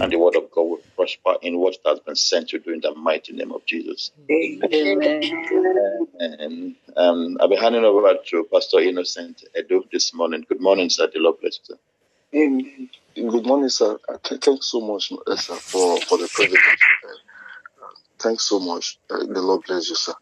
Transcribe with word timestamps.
and 0.00 0.12
the 0.12 0.18
word 0.18 0.36
of 0.36 0.50
God 0.52 0.62
will 0.62 0.84
prosper 0.96 1.36
in 1.42 1.58
what 1.58 1.74
it 1.74 1.80
has 1.86 2.00
been 2.00 2.16
sent 2.16 2.50
to 2.50 2.60
do 2.60 2.72
in 2.72 2.80
the 2.82 2.94
mighty 2.94 3.34
name 3.34 3.52
of 3.52 3.66
Jesus. 3.66 4.12
Amen. 4.30 5.32
And 6.20 6.76
um, 6.96 7.38
I'll 7.40 7.48
be 7.48 7.56
handing 7.56 7.84
over 7.84 8.14
to 8.30 8.48
Pastor 8.52 8.80
Innocent 8.80 9.44
Edu 9.58 9.82
this 9.92 10.14
morning. 10.14 10.44
Good 10.48 10.60
morning, 10.62 10.90
sir. 10.90 11.08
The 11.12 11.20
Lord 11.20 11.36
bless 11.40 11.58
you. 11.60 11.76
sir. 11.76 11.80
Amen. 12.40 12.90
Good 13.16 13.46
morning, 13.46 13.70
sir. 13.70 13.98
Uh, 14.08 14.18
Thanks 14.24 14.68
so 14.70 14.80
much, 14.80 15.12
uh, 15.26 15.36
sir, 15.36 15.56
for, 15.56 15.98
for 16.02 16.18
the 16.18 16.28
privilege. 16.34 16.60
Uh, 16.60 17.14
Thanks 18.20 18.44
so 18.44 18.60
much. 18.60 18.98
Uh, 19.10 19.18
The 19.26 19.42
Lord 19.42 19.62
bless 19.66 19.90
you, 19.90 19.96
sir. 19.96 20.14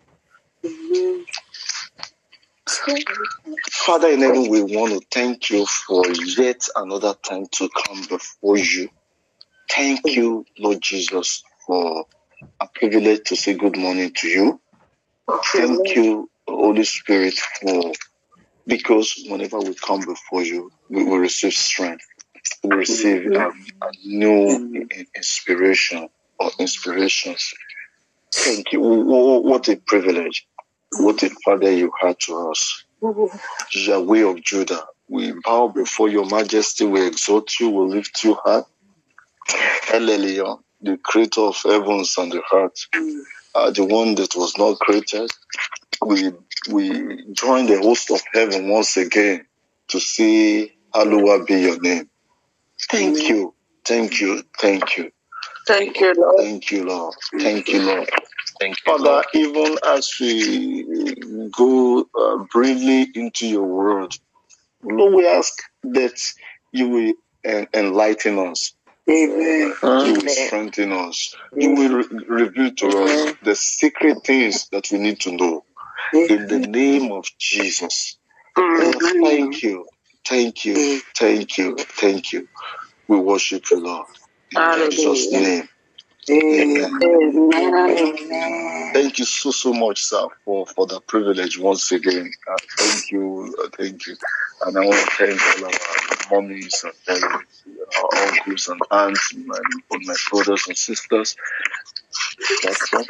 Father 3.70 4.08
in 4.10 4.20
heaven, 4.20 4.48
we 4.50 4.62
want 4.62 4.92
to 4.92 5.06
thank 5.12 5.50
you 5.50 5.66
for 5.66 6.04
yet 6.10 6.62
another 6.76 7.14
time 7.28 7.46
to 7.52 7.68
come 7.70 8.02
before 8.08 8.58
you. 8.58 8.88
Thank 9.70 10.00
you, 10.06 10.46
Lord 10.58 10.80
Jesus, 10.82 11.42
for 11.66 12.06
a 12.60 12.68
privilege 12.74 13.22
to 13.26 13.36
say 13.36 13.54
good 13.54 13.76
morning 13.76 14.12
to 14.18 14.28
you. 14.28 14.60
Thank 15.52 15.96
you, 15.96 16.30
Holy 16.48 16.84
Spirit, 16.84 17.34
for 17.62 17.92
because 18.66 19.14
whenever 19.28 19.58
we 19.60 19.74
come 19.74 20.00
before 20.00 20.42
you, 20.42 20.70
we 20.90 21.04
will 21.04 21.18
receive 21.18 21.54
strength. 21.54 22.04
We 22.64 22.76
receive 22.76 23.26
um, 23.36 23.52
a 23.82 23.90
new 24.06 24.88
inspiration 25.16 26.08
or 26.38 26.50
inspirations. 26.60 27.52
Thank 28.34 28.72
you. 28.72 28.80
Wh- 28.80 29.04
wh- 29.06 29.44
What 29.44 29.68
a 29.68 29.76
privilege. 29.76 30.46
What 30.92 31.22
a 31.22 31.30
father 31.44 31.72
you 31.72 31.92
had 32.00 32.18
to 32.22 32.50
us. 32.50 32.84
Yahweh 33.72 34.24
of 34.30 34.42
Judah, 34.42 34.84
we 35.08 35.34
bow 35.44 35.68
before 35.68 36.08
your 36.08 36.26
majesty. 36.26 36.86
We 36.86 37.06
exalt 37.06 37.50
you. 37.60 37.70
We 37.70 37.96
lift 37.96 38.24
you 38.24 38.36
high. 38.44 38.62
El 39.92 40.08
Elyon, 40.08 40.60
the 40.82 40.98
creator 41.02 41.42
of 41.42 41.56
heavens 41.62 42.16
and 42.18 42.32
the 42.32 42.42
earth, 42.54 42.86
uh, 43.54 43.70
the 43.72 43.84
one 43.84 44.14
that 44.16 44.34
was 44.36 44.58
not 44.58 44.78
created. 44.80 45.30
We 46.04 46.32
we 46.70 47.24
join 47.32 47.66
the 47.66 47.78
host 47.80 48.10
of 48.10 48.20
heaven 48.32 48.68
once 48.68 48.96
again 48.96 49.46
to 49.88 50.00
say, 50.00 50.74
Hallowed 50.94 51.46
be 51.46 51.60
your 51.62 51.80
name. 51.80 52.10
Thank 52.90 53.28
you, 53.30 53.54
thank 53.84 54.20
you, 54.20 54.42
thank 54.60 54.96
you, 54.98 55.10
Thank 55.66 56.00
you, 56.00 56.14
Lord. 56.16 56.36
thank 56.38 56.70
you, 56.70 56.84
Lord. 56.84 57.14
Thank 57.38 57.68
you, 57.68 57.82
Lord. 57.82 58.10
Thank 58.60 58.76
you, 58.86 58.92
Father, 58.92 59.04
Lord. 59.04 59.26
even 59.34 59.78
as 59.86 60.12
we 60.20 61.14
go 61.50 62.06
uh, 62.18 62.44
briefly 62.52 63.08
into 63.14 63.46
your 63.48 63.64
word, 63.66 64.14
Lord, 64.82 65.14
we 65.14 65.28
ask 65.28 65.54
that 65.84 66.20
you 66.72 66.88
will 66.88 67.12
en- 67.44 67.68
enlighten 67.74 68.38
us. 68.38 68.74
Amen. 69.10 69.74
You 70.00 70.14
will 70.16 70.28
strengthen 70.28 70.92
us. 70.92 71.34
You 71.58 71.72
will 71.72 71.98
re- 71.98 72.24
reveal 72.28 72.72
to 72.76 72.88
us 73.04 73.26
the 73.42 73.56
secret 73.56 74.18
things 74.26 74.68
that 74.72 74.90
we 74.92 74.98
need 74.98 75.20
to 75.22 75.32
know. 75.32 75.64
In 76.28 76.46
the 76.48 76.60
name 76.60 77.12
of 77.12 77.26
Jesus. 77.38 78.18
Thank 79.22 79.62
you. 79.62 79.86
Thank 80.28 80.64
you. 80.64 81.02
Thank 81.16 81.58
you. 81.58 81.76
Thank 81.78 82.32
you. 82.32 82.48
We 83.08 83.18
worship 83.20 83.64
you, 83.70 83.80
Lord. 83.80 84.06
In 84.52 84.64
Jesus' 84.90 85.32
name. 85.32 85.68
Amen. 86.30 86.90
Amen. 87.58 88.08
Thank 88.94 89.18
you 89.20 89.24
so 89.26 89.52
so 89.52 89.72
much, 89.72 90.02
sir, 90.02 90.26
for 90.44 90.66
for 90.66 90.86
the 90.86 91.00
privilege 91.02 91.58
once 91.58 91.92
again. 91.92 92.30
Uh, 92.50 92.56
thank 92.78 93.10
you, 93.12 93.54
uh, 93.64 93.68
thank 93.78 94.06
you, 94.06 94.16
and 94.66 94.78
I 94.78 94.80
want 94.86 94.98
to 94.98 95.10
thank 95.16 95.40
all 95.62 95.68
of 95.68 95.74
our 96.32 96.42
mummies 96.42 96.84
and 96.84 96.94
parents, 97.06 97.64
our 97.98 98.28
uncles 98.28 98.68
and 98.68 98.80
aunts, 98.90 99.34
my, 99.36 99.58
all 99.90 99.98
my 100.04 100.16
brothers 100.30 100.64
and 100.68 100.76
sisters. 100.76 101.36
That's 102.64 102.94
all. 102.94 103.04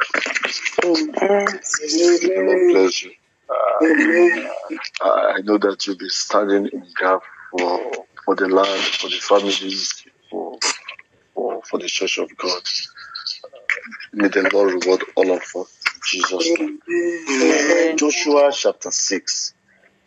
Bless 2.71 3.03
you. 3.03 3.11
Uh, 3.49 5.05
I 5.35 5.41
know 5.43 5.57
that 5.59 5.85
you'll 5.87 5.97
be 5.97 6.09
standing 6.09 6.67
in 6.67 6.85
gap 6.99 7.21
for 7.51 7.91
for 8.25 8.35
the 8.35 8.47
land, 8.47 8.81
for 8.83 9.09
the 9.09 9.17
families, 9.17 10.03
for 10.29 10.57
for, 11.35 11.61
for 11.69 11.79
the 11.79 11.87
Church 11.87 12.19
of 12.19 12.29
God. 12.37 12.61
May 14.13 14.27
the 14.29 14.49
Lord 14.53 14.73
reward 14.83 15.03
all 15.15 15.31
of 15.31 15.41
us. 15.41 15.79
Jesus'. 16.05 16.49
Amen. 16.59 17.97
Joshua 17.97 18.51
chapter 18.53 18.91
6. 18.91 19.53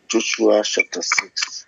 Joshua 0.09 0.61
chapter 0.63 1.01
6. 1.01 1.65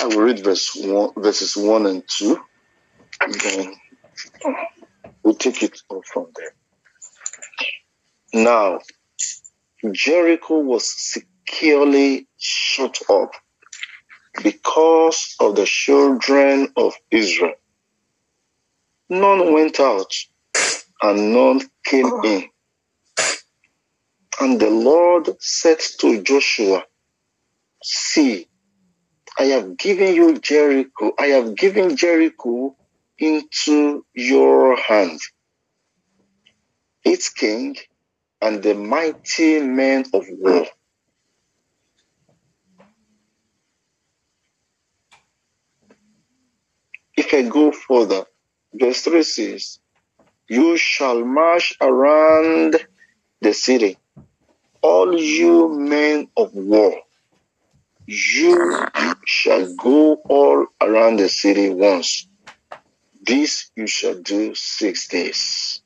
I 0.00 0.06
will 0.06 0.20
read 0.20 0.44
verse 0.44 0.74
one, 0.76 1.10
verses 1.16 1.56
1 1.56 1.86
and 1.86 2.02
2. 2.08 2.38
Then 3.42 3.74
we'll 5.22 5.34
take 5.34 5.62
it 5.62 5.80
up 5.90 6.02
from 6.12 6.26
there. 6.36 6.54
Now, 8.42 8.80
Jericho 9.92 10.58
was 10.58 10.88
securely 10.88 12.26
shut 12.38 12.98
up 13.08 13.32
because 14.42 15.36
of 15.40 15.56
the 15.56 15.66
children 15.66 16.68
of 16.76 16.94
Israel. 17.10 17.54
None 19.08 19.52
went 19.52 19.78
out 19.80 20.12
and 21.02 21.34
none 21.34 21.60
came 21.84 22.10
in. 22.24 22.48
And 24.40 24.60
the 24.60 24.70
Lord 24.70 25.28
said 25.40 25.78
to 26.00 26.22
Joshua, 26.22 26.84
See, 27.82 28.48
I 29.38 29.44
have 29.44 29.76
given 29.76 30.14
you 30.14 30.38
Jericho, 30.38 31.12
I 31.18 31.26
have 31.28 31.54
given 31.56 31.96
Jericho 31.96 32.76
into 33.18 34.04
your 34.14 34.76
hand, 34.76 35.20
its 37.04 37.28
king 37.28 37.76
and 38.40 38.62
the 38.62 38.74
mighty 38.74 39.60
men 39.60 40.04
of 40.12 40.26
war. 40.30 40.66
If 47.16 47.32
I 47.34 47.42
go 47.42 47.72
further, 47.72 48.24
verse 48.74 49.02
3 49.02 49.22
says, 49.22 49.78
You 50.48 50.76
shall 50.76 51.24
march 51.24 51.74
around 51.80 52.76
the 53.40 53.52
city, 53.54 53.98
all 54.82 55.16
you 55.18 55.68
men 55.68 56.28
of 56.36 56.52
war. 56.54 57.00
You 58.06 58.86
shall 59.24 59.74
go 59.74 60.14
all 60.28 60.66
around 60.80 61.16
the 61.16 61.28
city 61.28 61.70
once. 61.70 62.26
This 63.24 63.70
you 63.76 63.86
shall 63.86 64.20
do 64.20 64.54
six 64.54 65.06
days. 65.08 65.80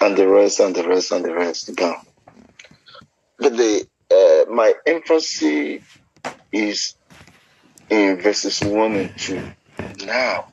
And 0.00 0.16
the 0.16 0.28
rest, 0.28 0.60
and 0.60 0.76
the 0.76 0.86
rest, 0.86 1.10
and 1.10 1.24
the 1.24 1.34
rest 1.34 1.74
down. 1.74 2.06
But 3.38 3.56
the 3.56 3.86
uh, 4.10 4.50
my 4.52 4.74
emphasis 4.86 5.82
is 6.52 6.94
in 7.90 8.20
verses 8.20 8.60
1 8.60 8.94
and 8.94 9.18
2. 9.18 9.50
Now, 10.06 10.52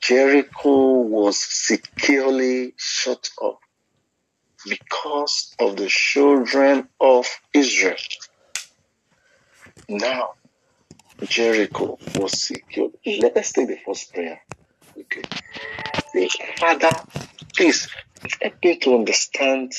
Jericho 0.00 1.00
was 1.00 1.38
securely 1.40 2.74
shut 2.76 3.30
up 3.42 3.60
because 4.68 5.54
of 5.58 5.76
the 5.76 5.88
children 5.88 6.88
of 7.00 7.26
Israel. 7.54 7.96
Now, 9.88 10.30
Jericho 11.24 11.98
was 12.14 12.32
secured. 12.46 12.92
Let 13.06 13.36
us 13.36 13.52
take 13.52 13.68
the 13.68 13.78
first 13.84 14.12
prayer. 14.12 14.40
Okay. 14.98 15.22
Say, 16.12 16.28
Father, 16.58 16.92
please 17.56 17.88
help 18.40 18.54
me 18.64 18.78
to 18.78 18.94
understand 18.94 19.72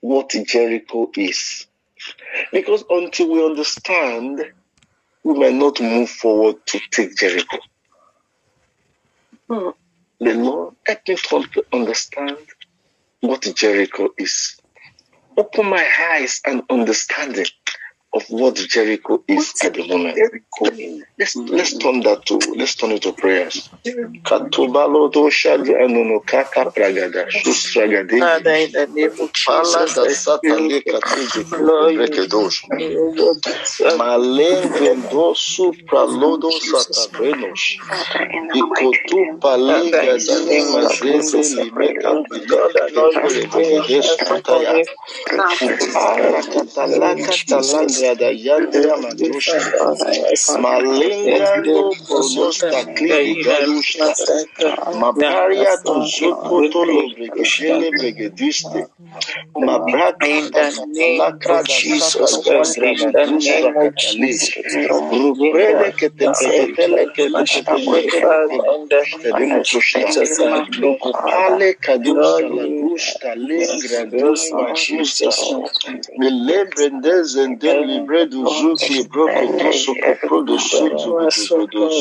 what 0.00 0.30
Jericho 0.30 1.10
is. 1.16 1.66
Because 2.52 2.84
until 2.90 3.30
we 3.30 3.44
understand, 3.44 4.40
we 5.24 5.34
might 5.38 5.54
not 5.54 5.80
move 5.80 6.10
forward 6.10 6.56
to 6.66 6.80
take 6.90 7.16
Jericho. 7.16 7.58
Hmm. 9.50 9.70
The 10.20 10.34
Lord 10.34 10.74
help 10.86 11.08
me 11.08 11.16
to 11.16 11.64
understand 11.72 12.38
what 13.26 13.42
Jericho 13.54 14.10
is. 14.18 14.56
Open 15.36 15.66
my 15.66 15.86
eyes 16.12 16.40
and 16.46 16.62
understanding 16.70 17.46
of 18.14 18.24
what 18.30 18.56
Jericho 18.56 19.24
is 19.28 19.54
at 19.62 19.74
the 19.74 19.88
moment. 19.88 20.18
Let's 21.18 21.36
let's 21.36 21.78
turn 21.78 22.00
that 22.02 22.26
to 22.26 22.54
let's 22.58 22.76
turn 22.76 22.92
it 22.92 23.02
to 23.02 23.12
prayers. 23.14 23.70
Katobalodo 24.26 25.30
shadi 25.30 25.74
anono 25.74 26.20
kaka 26.26 26.66
pragada 26.76 27.26
shustragade. 27.30 28.20
Father, 28.20 28.54
in 28.54 28.72
the 28.72 28.86
name 28.88 29.20
of 29.20 29.32
Pala 29.46 29.86
Jesus, 29.86 29.94
da 29.94 30.04
I 30.06 30.14
satale 30.14 30.82
pray, 30.84 30.92
katuji 30.92 31.44
Lord, 31.52 31.94
you 31.94 32.00
kubrekedosh. 32.00 32.58
you 32.78 33.14
will 33.16 33.34
deserve 33.40 34.00
Malen 34.00 34.72
vendo 34.78 35.34
supralodo 35.34 36.60
satabrenos. 36.60 37.62
Father, 37.88 38.24
in 38.32 38.48
the 38.48 38.54
mighty 38.68 38.98
Ikotu 38.98 39.40
pali 39.40 39.92
Father, 39.92 40.02
in 40.02 40.26
the 40.26 40.40
gadini 40.42 40.48
name 40.48 40.74
of 40.74 40.88
mazende 40.88 40.90
Jesus, 40.90 41.56
I 41.58 41.64
pray, 41.74 41.94
limeka 41.94 42.10
Lord 42.10 42.26
pili 42.30 42.46
God, 42.48 42.72
anoint 42.88 43.24
me, 43.24 43.46
kepere 43.46 43.80
bring 43.86 43.86
vegedesh 43.86 44.10
us 44.12 44.22
upon 44.32 44.64
kataya. 44.64 44.86
Ara 45.94 46.42
katala 46.44 47.16
katala 47.16 47.80
Rada 48.04 48.30
Yanda 48.32 48.96
Madusha, 49.02 49.58
Smalinga 50.36 51.64
Bozosta 52.08 52.80
Kliga 52.96 53.56
Lushta, 53.66 54.14
Mabaria 55.00 55.76
Tozokoto 55.86 56.80
Lobregeshele 56.84 57.88
Bregediste, 57.98 58.80
Mabrata 59.56 60.26
Lacra 61.18 61.62
Jesus 61.66 62.38
Christ, 62.44 62.78
Ramadusta 62.78 63.68
Kalis, 64.00 64.42
Rubele 65.10 65.92
que 65.96 66.10
te 66.10 66.28
pretele 66.30 67.06
que 67.14 67.62
te 67.62 67.78
pretele 67.86 68.60
Ale 71.32 71.74
Kadusta 71.74 72.48
Lagusta 72.48 73.34
Lingra 73.36 74.04
Dos 74.06 74.50
Machistas, 74.52 75.38
Melebrendez 76.18 77.36
and 77.36 77.60
Deli 77.60 77.93
Libredo 77.94 78.44
Zuki 78.46 79.08
Broke 79.08 79.46
Doso 79.58 79.94
Coprodo 80.02 80.58
Sutu 80.58 81.16
Godos 81.48 81.96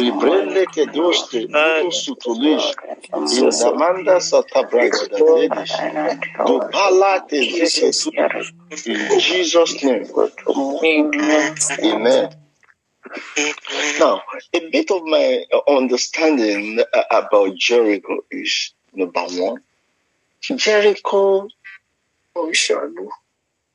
Ribrele 0.00 0.66
Kedoste 0.66 1.46
Uto 1.46 1.90
Sutulish 1.90 2.74
in 3.14 3.50
Damanda 3.58 4.20
Satabraga 4.20 5.08
da 5.10 5.18
Dedish 5.18 5.74
Dupala 6.46 7.20
Tezikitu 7.28 8.52
in 8.86 9.20
Jesus' 9.20 9.82
name. 9.82 10.06
Amen. 11.82 12.28
Now, 14.00 14.22
a 14.52 14.70
bit 14.70 14.90
of 14.90 15.02
my 15.04 15.44
understanding 15.68 16.80
about 17.10 17.56
Jericho 17.56 18.18
is 18.30 18.72
number 18.92 19.22
one. 19.22 19.62
Jericho, 20.42 21.48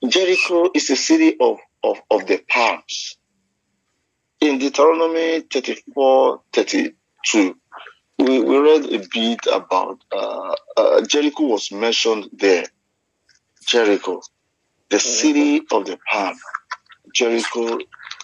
Jericho 0.07 0.69
is 0.73 0.89
a 0.89 0.95
city 0.95 1.35
of, 1.39 1.57
of, 1.83 2.01
of 2.09 2.25
the 2.25 2.41
palms. 2.49 3.17
In 4.39 4.57
Deuteronomy 4.57 5.41
34 5.41 6.41
32, 6.53 7.57
we, 8.19 8.41
we 8.41 8.57
read 8.57 8.85
a 8.85 9.05
bit 9.11 9.39
about 9.51 10.01
uh, 10.11 10.55
uh, 10.77 11.01
Jericho 11.05 11.43
was 11.43 11.71
mentioned 11.71 12.29
there. 12.31 12.63
Jericho, 13.65 14.21
the 14.89 14.99
city 14.99 15.61
of 15.71 15.85
the 15.85 15.99
palm. 16.09 16.35
Jericho. 17.13 17.79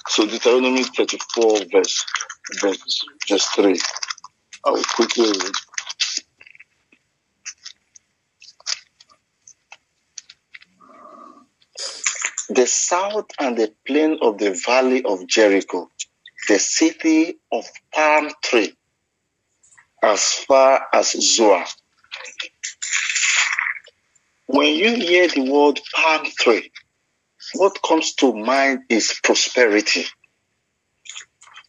So 0.07 0.25
Deuteronomy 0.27 0.83
34 0.83 1.57
verse, 1.71 2.05
verse, 2.61 3.05
verse 3.27 3.45
3. 3.47 3.79
I 4.65 4.69
will 4.69 4.83
quickly 4.83 5.25
read. 5.25 5.51
The 12.49 12.67
south 12.67 13.31
and 13.39 13.57
the 13.57 13.73
plain 13.87 14.19
of 14.21 14.37
the 14.37 14.51
valley 14.65 15.03
of 15.03 15.25
Jericho, 15.27 15.89
the 16.47 16.59
city 16.59 17.37
of 17.51 17.65
palm 17.91 18.29
tree, 18.43 18.75
as 20.03 20.33
far 20.33 20.85
as 20.93 21.11
Zoar. 21.11 21.65
When 24.47 24.75
you 24.75 24.93
hear 24.95 25.27
the 25.27 25.49
word 25.51 25.81
palm 25.95 26.25
tree, 26.37 26.71
what 27.55 27.81
comes 27.81 28.13
to 28.15 28.33
mind 28.33 28.81
is 28.89 29.19
prosperity. 29.23 30.05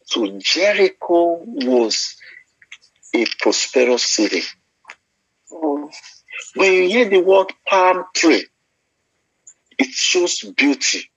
So 0.04 0.38
Jericho 0.38 1.40
was 1.42 2.16
a 3.14 3.24
prosperous 3.40 4.04
city. 4.04 4.42
Mm. 5.50 5.90
When 6.54 6.72
you 6.72 6.88
hear 6.88 7.08
the 7.08 7.20
word 7.20 7.52
palm 7.66 8.04
tree, 8.14 8.46
it 9.78 9.90
shows 9.90 10.40
beauty. 10.56 11.10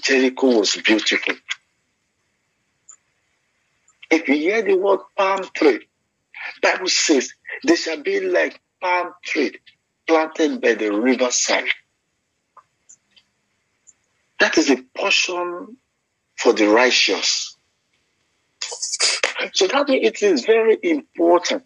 Jericho 0.00 0.58
was 0.58 0.76
beautiful. 0.76 1.34
If 4.10 4.28
you 4.28 4.34
hear 4.36 4.62
the 4.62 4.74
word 4.76 5.00
palm 5.16 5.44
tree, 5.54 5.86
Bible 6.62 6.88
says 6.88 7.32
they 7.66 7.76
shall 7.76 8.02
be 8.02 8.20
like 8.20 8.60
palm 8.80 9.12
tree 9.24 9.56
planted 10.06 10.60
by 10.60 10.74
the 10.74 10.92
riverside. 10.92 11.68
That 14.40 14.56
is 14.56 14.70
a 14.70 14.76
portion 14.96 15.76
for 16.36 16.52
the 16.52 16.66
righteous. 16.68 17.56
So 19.52 19.66
that 19.66 19.88
means 19.88 20.06
it 20.06 20.22
is 20.22 20.44
very 20.44 20.78
important 20.82 21.64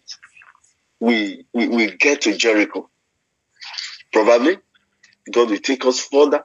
we, 1.03 1.45
we, 1.53 1.67
we 1.67 1.97
get 1.97 2.21
to 2.21 2.37
Jericho. 2.37 2.89
Probably 4.13 4.57
God 5.31 5.49
will 5.49 5.57
take 5.57 5.85
us 5.85 5.99
further. 5.99 6.43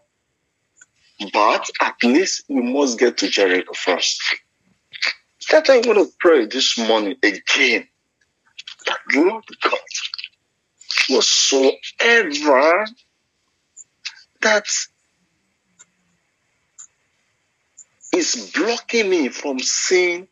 But 1.32 1.68
at 1.80 1.96
least 2.04 2.44
we 2.48 2.62
must 2.62 2.98
get 2.98 3.18
to 3.18 3.28
Jericho 3.28 3.72
first. 3.74 4.20
That's 5.50 5.68
why 5.68 5.76
I 5.76 5.86
want 5.86 5.98
to 5.98 6.14
pray 6.20 6.46
this 6.46 6.78
morning 6.78 7.16
again. 7.22 7.88
That 8.86 8.98
Lord 9.14 9.44
God, 9.62 9.78
whatsoever 11.08 12.86
that 14.42 14.66
is 18.14 18.52
blocking 18.54 19.10
me 19.10 19.28
from 19.28 19.58
seeing 19.58 20.28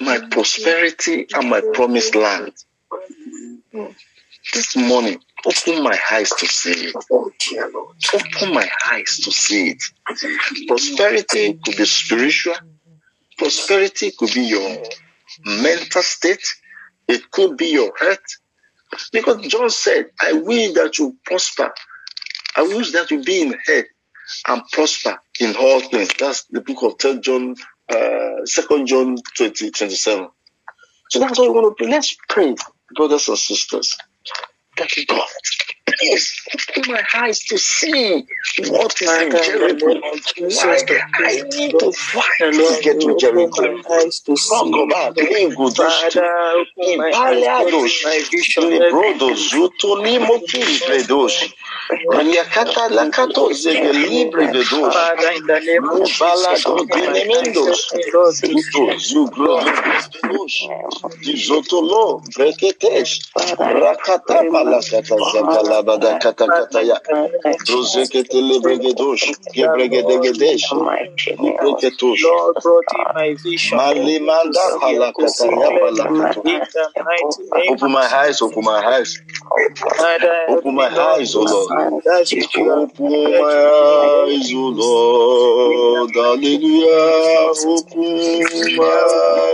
my 0.00 0.20
prosperity 0.30 1.26
and 1.34 1.50
my 1.50 1.62
promised 1.72 2.14
land. 2.14 2.52
This 4.52 4.76
morning, 4.76 5.18
open 5.46 5.82
my 5.82 5.98
eyes 6.10 6.30
to 6.30 6.46
see 6.46 6.88
it. 6.88 6.96
Open 7.10 8.52
my 8.52 8.68
eyes 8.90 9.20
to 9.24 9.30
see 9.30 9.70
it. 9.70 9.82
Prosperity 10.66 11.58
could 11.64 11.76
be 11.76 11.84
spiritual. 11.84 12.54
Prosperity 13.38 14.10
could 14.10 14.34
be 14.34 14.42
your 14.42 14.82
mental 15.46 16.02
state. 16.02 16.44
It 17.08 17.30
could 17.30 17.56
be 17.56 17.66
your 17.66 17.92
health. 17.98 18.18
Because 19.12 19.46
John 19.46 19.70
said, 19.70 20.10
I 20.20 20.34
will 20.34 20.74
that 20.74 20.98
you 20.98 21.16
prosper. 21.24 21.72
I 22.56 22.62
wish 22.62 22.92
that 22.92 23.10
you 23.10 23.22
be 23.22 23.42
in 23.42 23.54
health 23.64 23.86
and 24.48 24.62
prosper 24.72 25.18
in 25.40 25.56
all 25.56 25.80
things. 25.80 26.10
That's 26.18 26.44
the 26.44 26.60
book 26.60 26.82
of 26.82 26.98
3 27.00 27.20
John, 27.20 27.54
uh, 27.88 28.44
2 28.44 28.84
John 28.84 29.16
20, 29.36 29.70
27. 29.70 30.28
So 31.08 31.18
that's 31.20 31.38
what 31.38 31.48
we 31.48 31.54
want 31.54 31.78
to 31.78 31.84
do. 31.84 31.90
Let's 31.90 32.16
pray, 32.28 32.54
brothers 32.94 33.28
and 33.28 33.38
sisters. 33.38 33.96
That 34.78 34.90
God, 35.08 35.28
please 35.86 36.42
open 36.78 36.92
my 36.92 37.02
eyes 37.14 37.40
to 37.44 37.58
see 37.58 38.26
what 38.70 39.00
is 39.02 39.10
in 39.10 39.30
Jericho. 39.30 40.00
Why 40.40 40.76
I 41.14 41.42
need 41.56 41.78
to 41.78 41.92
find 41.92 42.54
to 42.54 42.80
get 42.82 43.00
to 43.00 43.16
Jericho. 43.18 43.82
Talk 44.48 44.74
about 44.84 45.16
Lingo 45.16 45.70
Father, 45.70 46.24
open 46.24 46.98
my 46.98 47.12
eyes, 47.14 47.42
Impaleados, 50.72 51.44
my 51.90 51.96
vision, 51.98 52.08
Librodos, 52.08 52.32
Utonimo 52.32 52.32
Kilipredos, 52.32 52.48
Maniacata 52.48 52.88
Lacato 52.90 53.50
Libre 53.92 54.48
de 54.48 54.64
Dos, 54.64 54.94
Father, 54.94 55.32
in 55.36 55.46
the 55.46 55.60
name 55.60 55.88
of 55.90 56.04
Jesus, 56.04 56.64
Mubalado 56.64 56.66
open 56.66 57.00
my 57.04 57.12
eyes, 57.12 57.24
Dinemendos, 57.24 57.66
help 57.66 57.94
me, 57.94 58.04
Lord, 58.14 58.34
to 58.36 58.48
Zito, 58.48 58.84
Zuglodos, 58.98 60.08
Zizotolo, 61.22 62.22
Breketesh, 62.34 63.20
Rakata 63.58 64.44
Palakata 64.50 65.16
Zakalabada 65.32 66.18
Katakataya, 66.20 66.98
Rozekete 67.68 68.40
Lebregedosh, 68.40 69.34
Gebregedegedesh, 69.54 70.64
Libreketush, 71.38 72.22
Lord, 72.22 72.56
brought 72.62 72.84
in 72.94 73.04
my 73.14 73.36
vision. 73.42 73.78
Malimanda 73.78 74.78
Palakataya 74.80 75.78
Palakato. 75.80 76.46
In 76.46 76.60
the 76.60 76.88
Open 77.68 77.92
my 77.92 78.06
eyes, 78.14 78.42
open 78.42 78.64
my 78.64 78.84
eyes. 78.84 79.20
Open 80.48 80.74
my 80.74 80.88
eyes, 80.88 81.34
O 81.34 81.44
to 81.44 81.52
Lord. 81.52 81.71
See 81.80 82.00
that 82.04 82.32
you 82.56 82.70
have 82.70 82.90
Open 83.00 83.38
my 83.38 83.56
eyes, 84.28 84.52
O 84.54 84.68
Lord. 84.68 86.12
Hallelujah. 86.14 87.52
Open 87.64 88.76
my 88.76 89.02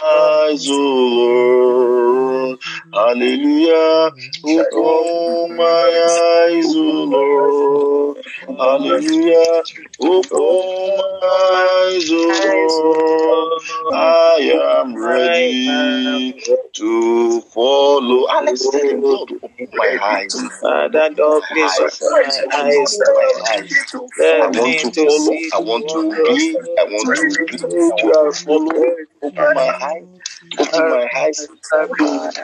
eyes, 0.50 0.67
O 0.70 0.74
Lord. 1.17 2.60
Hallelujah. 2.93 4.12
Open 4.43 5.55
my 5.58 6.48
eyes, 6.50 6.75
O 6.75 6.79
Lord. 7.05 8.20
Hallelujah. 8.48 9.63
Open 10.00 10.38
my 10.98 11.19
eyes, 11.24 12.10
O 12.12 12.31
oh, 12.33 13.60
Lord. 13.62 13.93
I 13.93 14.36
am 14.81 14.95
ready 14.95 16.41
to 16.74 17.41
follow. 17.41 18.27
Alex, 18.29 18.67
tell 18.67 18.81
him, 18.81 19.01
Lord, 19.01 19.29
open 19.31 19.67
my 19.74 19.98
eyes. 20.01 20.33
Father, 20.60 21.10
Lord, 21.17 21.43
please 21.51 21.79
open 21.79 21.98
my 22.01 22.53
eyes. 23.48 23.86
I 24.19 24.50
want 24.50 24.79
to 24.79 24.91
to 24.91 25.05
follow. 25.05 25.17
see 25.19 25.50
I 25.53 25.60
want 25.60 25.89
to 25.89 26.00
obey. 26.00 26.57
I 26.79 26.83
want 26.86 27.15
to 27.17 27.36
be. 27.45 27.62
I 27.62 27.67
you 27.69 28.10
want 28.10 28.36
to 28.36 28.43
follow. 28.43 28.95
Open 29.21 29.53
my 29.53 29.77
eyes. 29.83 30.20
Open 30.60 30.89
my 30.89 31.07
eyes 31.15 31.48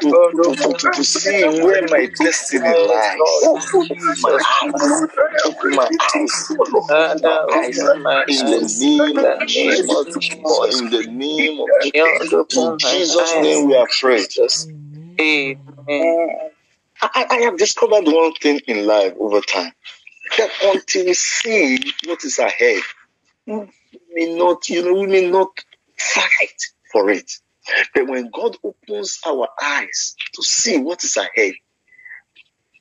to, 0.01 1.03
see 1.03 1.43
where 1.61 1.87
my 1.89 2.07
destiny 2.19 2.61
lies. 2.63 3.19
My 4.21 4.39
eyes. 4.63 5.01
My 5.75 5.89
eyes. 6.13 6.47
My 7.21 7.39
eyes. 7.53 7.79
In 8.29 8.45
the 8.47 8.61
name 8.79 9.17
of 9.17 9.47
Jesus. 9.47 10.81
in 10.81 10.89
the 10.89 11.07
name 11.07 11.59
of 11.59 11.69
Jesus. 11.81 12.55
In 12.57 12.77
Jesus' 12.79 13.33
name 13.39 13.67
we 13.67 13.75
are 13.75 13.87
prayed. 13.99 14.27
Amen. 15.19 16.51
I, 17.01 17.25
I 17.29 17.35
have 17.43 17.57
discovered 17.57 18.05
one 18.05 18.33
thing 18.33 18.59
in 18.67 18.87
life 18.87 19.13
over 19.19 19.41
time 19.41 19.73
that 20.37 20.49
until 20.63 21.05
we 21.05 21.13
see 21.13 21.79
what 22.05 22.23
is 22.23 22.39
ahead, 22.39 22.81
we 23.93 24.25
may 24.27 24.35
not, 24.37 24.67
you 24.69 24.83
know, 24.83 24.99
we 25.01 25.07
may 25.07 25.29
not 25.29 25.49
fight 25.97 26.61
for 26.91 27.09
it. 27.09 27.31
But 27.93 28.07
when 28.07 28.29
God 28.29 28.57
opens 28.63 29.19
our 29.25 29.47
eyes 29.61 30.15
to 30.33 30.43
see 30.43 30.77
what 30.77 31.03
is 31.03 31.17
ahead, 31.17 31.53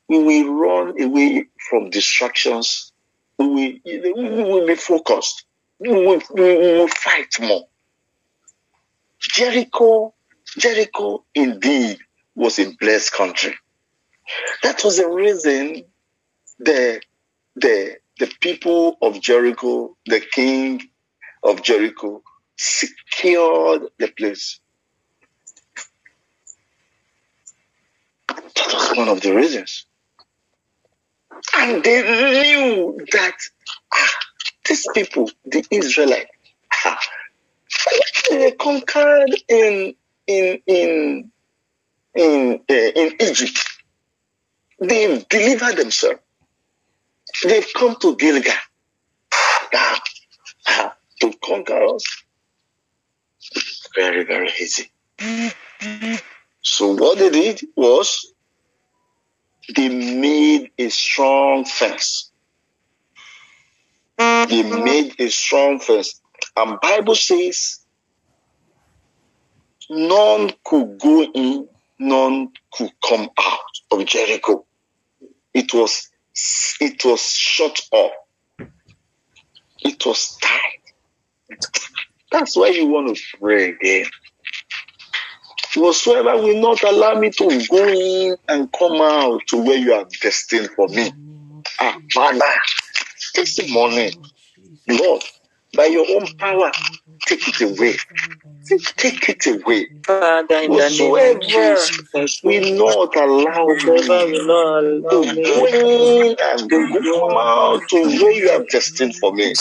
we 0.07 0.23
will 0.23 0.53
run 0.53 1.01
away 1.01 1.45
from 1.69 1.89
distractions. 1.89 2.93
We 3.37 3.81
will, 3.85 4.13
we 4.15 4.43
will 4.43 4.67
be 4.67 4.75
focused. 4.75 5.45
We 5.79 5.89
will, 5.89 6.21
we 6.33 6.43
will 6.57 6.87
fight 6.87 7.33
more. 7.39 7.67
Jericho, 9.19 10.13
Jericho 10.57 11.25
indeed 11.35 11.99
was 12.35 12.59
a 12.59 12.71
blessed 12.79 13.13
country. 13.13 13.55
That 14.63 14.83
was 14.83 14.97
the 14.97 15.07
reason 15.07 15.83
the 16.59 17.01
the 17.55 17.97
the 18.19 18.31
people 18.41 18.97
of 19.01 19.21
Jericho, 19.21 19.95
the 20.05 20.19
king 20.19 20.81
of 21.43 21.61
Jericho, 21.61 22.23
secured 22.57 23.83
the 23.99 24.07
place. 24.09 24.59
That 28.43 28.73
was 28.73 28.97
one 28.97 29.09
of 29.09 29.21
the 29.21 29.33
reasons. 29.35 29.85
And 31.55 31.83
they 31.83 32.01
knew 32.01 32.97
that 33.11 33.35
ah, 33.93 34.09
these 34.67 34.87
people, 34.93 35.29
the 35.45 35.65
Israelites, 35.71 36.31
ah, 36.85 36.99
they 38.29 38.51
conquered 38.51 39.31
in 39.47 39.95
in 40.27 40.61
in 40.67 41.31
in 42.15 42.61
uh, 42.69 42.73
in 42.73 43.15
Egypt. 43.21 43.59
They've 44.79 45.27
delivered 45.29 45.77
themselves. 45.77 46.19
They've 47.43 47.67
come 47.75 47.95
to 48.01 48.15
Gilgal. 48.15 48.53
Now, 49.73 49.95
ah, 50.67 50.95
to 51.21 51.33
conquer 51.43 51.83
us, 51.95 52.03
very 53.95 54.23
very 54.25 54.51
easy. 54.59 54.91
So 56.69 56.95
what 56.95 57.17
they 57.17 57.29
did 57.29 57.61
was 57.77 58.33
they 59.73 59.87
made 59.87 60.69
a 60.77 60.89
strong 60.89 61.63
fence. 61.63 62.29
They 64.17 64.63
made 64.63 65.15
a 65.17 65.29
strong 65.29 65.79
fence. 65.79 66.21
And 66.57 66.77
Bible 66.81 67.15
says 67.15 67.79
none 69.89 70.51
could 70.65 70.99
go 70.99 71.23
in, 71.23 71.69
none 71.99 72.49
could 72.73 72.91
come 73.01 73.29
out 73.39 73.73
of 73.91 74.05
Jericho. 74.05 74.65
It 75.53 75.73
was 75.73 76.09
it 76.81 77.03
was 77.05 77.21
shut 77.31 77.79
up. 77.93 78.11
It 79.85 80.05
was 80.05 80.37
tight. 80.43 80.83
That's 82.31 82.57
why 82.57 82.69
you 82.69 82.87
want 82.87 83.15
to 83.15 83.37
pray 83.39 83.69
again. 83.69 84.07
Whatsoever 85.75 86.41
will 86.41 86.61
not 86.61 86.83
allow 86.83 87.19
me 87.19 87.29
to 87.31 87.67
go 87.69 87.87
in 87.87 88.37
and 88.47 88.71
come 88.71 89.01
out 89.01 89.41
to 89.47 89.57
where 89.57 89.77
you 89.77 89.93
are 89.93 90.05
destined 90.21 90.69
for 90.75 90.87
me. 90.87 91.11
Ah, 91.79 91.97
Father, 92.13 92.41
this 93.35 93.69
morning, 93.69 94.11
Lord, 94.87 95.23
by 95.75 95.85
your 95.85 96.05
own 96.09 96.27
power, 96.39 96.71
take 97.25 97.47
it 97.47 97.61
away. 97.61 97.95
Take 98.97 99.29
it 99.29 99.47
away. 99.47 99.87
Father, 100.05 100.59
in 100.61 100.71
the 100.71 100.89
name 100.89 101.17
of 101.17 101.41
Jesus, 101.41 102.41
will 102.43 102.77
not 102.77 103.15
allow 103.15 103.65
whatever 103.67 104.27
me 104.27 104.41
not 104.43 104.83
allow 104.83 105.09
to 105.11 105.41
go 105.43 105.65
in 105.65 106.35
and 106.39 106.71
come 106.71 107.37
out 107.37 107.81
to 107.89 107.97
where 107.97 108.31
you 108.31 108.49
have 108.51 108.67
destined 108.69 109.15
for 109.15 109.33
me. 109.33 109.53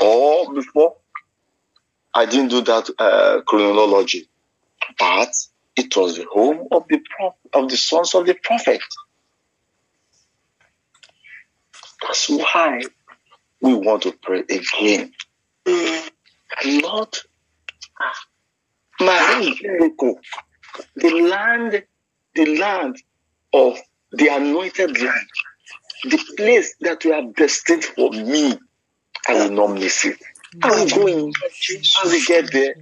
or 0.00 0.52
before. 0.52 0.96
I 2.14 2.26
didn't 2.26 2.48
do 2.48 2.60
that 2.62 2.90
uh, 2.98 3.40
chronology, 3.46 4.28
but 4.98 5.34
it 5.76 5.96
was 5.96 6.16
the 6.18 6.26
home 6.32 6.68
of 6.72 6.84
the 6.88 7.00
prof- 7.16 7.34
of 7.54 7.70
the 7.70 7.76
sons 7.76 8.14
of 8.14 8.26
the 8.26 8.34
prophet. 8.34 8.80
That's 12.02 12.28
why 12.30 12.82
we 13.62 13.74
want 13.74 14.04
to 14.04 14.12
pray 14.22 14.40
again. 14.40 15.12
Lord, 16.64 17.16
my 19.00 19.54
Jericho, 19.60 20.16
the 20.96 21.10
land, 21.10 21.84
the 22.34 22.56
land 22.58 22.96
of 23.52 23.78
the 24.12 24.28
anointed 24.28 25.00
land, 25.00 25.28
the 26.04 26.20
place 26.36 26.76
that 26.82 27.04
you 27.04 27.12
have 27.14 27.34
destined 27.36 27.84
for 27.84 28.10
me, 28.12 28.58
I 29.28 29.34
will 29.34 29.52
not 29.52 29.74
miss 29.74 30.04
it. 30.06 30.18
I 30.62 30.72
will 30.72 30.88
go 30.90 31.06
in. 31.08 31.32
I 32.04 32.06
will 32.06 32.24
get 32.26 32.52
there. 32.52 32.74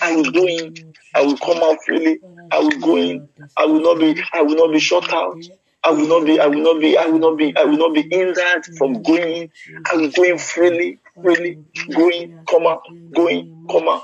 I 0.00 0.16
will 0.16 0.30
go 0.32 0.46
in. 0.46 0.72
I 1.14 1.22
will 1.22 1.38
come 1.38 1.58
out 1.62 1.78
freely. 1.86 2.20
I 2.50 2.58
will 2.60 2.80
go 2.80 2.96
in. 2.96 3.28
I 3.56 3.66
will 3.66 3.80
not 3.82 4.00
be. 4.00 4.22
I 4.32 4.42
will 4.42 4.56
not 4.56 4.72
be 4.72 4.80
shut 4.80 5.12
out. 5.12 5.38
I 5.84 5.90
will 5.90 6.08
not 6.08 6.26
be. 6.26 6.40
I 6.40 6.46
will 6.46 6.62
not 6.62 6.80
be. 6.80 6.98
I 6.98 7.06
will 7.06 7.18
not 7.20 7.38
be. 7.38 7.56
I 7.56 7.64
will 7.64 7.78
not 7.78 7.94
be 7.94 8.06
hindered 8.10 8.66
from 8.78 9.02
going. 9.02 9.50
I 9.92 9.96
will 9.96 10.10
go 10.10 10.24
in 10.24 10.38
freely, 10.38 11.00
freely, 11.22 11.58
going, 11.94 12.28
out, 12.68 12.82
going, 13.14 13.44
out. 13.72 14.02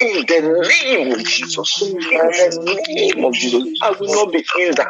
In 0.00 0.26
the 0.26 0.68
name 0.84 1.12
of 1.12 1.24
Jesus. 1.24 1.96
In 2.12 2.20
the 2.36 2.84
name 3.16 3.24
of 3.24 3.34
Jesus. 3.34 3.64
I 3.82 3.92
will 3.98 4.12
not 4.12 4.32
be 4.32 4.44
hindered. 4.54 4.86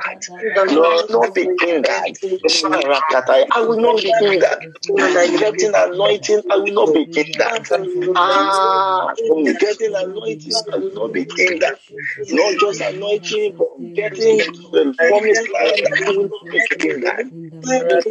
I 0.58 0.64
will 0.92 1.06
not 1.10 1.34
be 1.34 1.50
hindered. 1.60 2.18
I 3.52 3.62
will 3.62 3.80
not 3.80 4.02
be 4.02 4.12
hindered. 4.18 4.58
Getting 5.38 5.72
anointing, 5.74 6.42
I 6.50 6.56
will 6.56 6.74
not 6.74 6.94
be 6.94 7.08
hindered. 7.14 7.62
Ah, 8.16 9.14
from 9.26 9.44
getting 9.58 9.94
anointing, 9.94 10.62
I 10.74 10.78
will 10.78 10.92
not 10.94 11.12
be 11.14 11.26
hindered. 11.36 11.78
Not 12.28 12.58
just 12.58 12.80
anointing, 12.82 13.54
but 13.58 13.68
getting 13.94 14.42
the 14.72 14.94
promised 15.06 15.48
land, 15.54 15.88
I 16.06 16.10
will 16.12 16.28
not 16.30 16.50
be 16.52 16.62
hindered. 16.82 17.26
In 17.64 17.86
the 17.88 18.04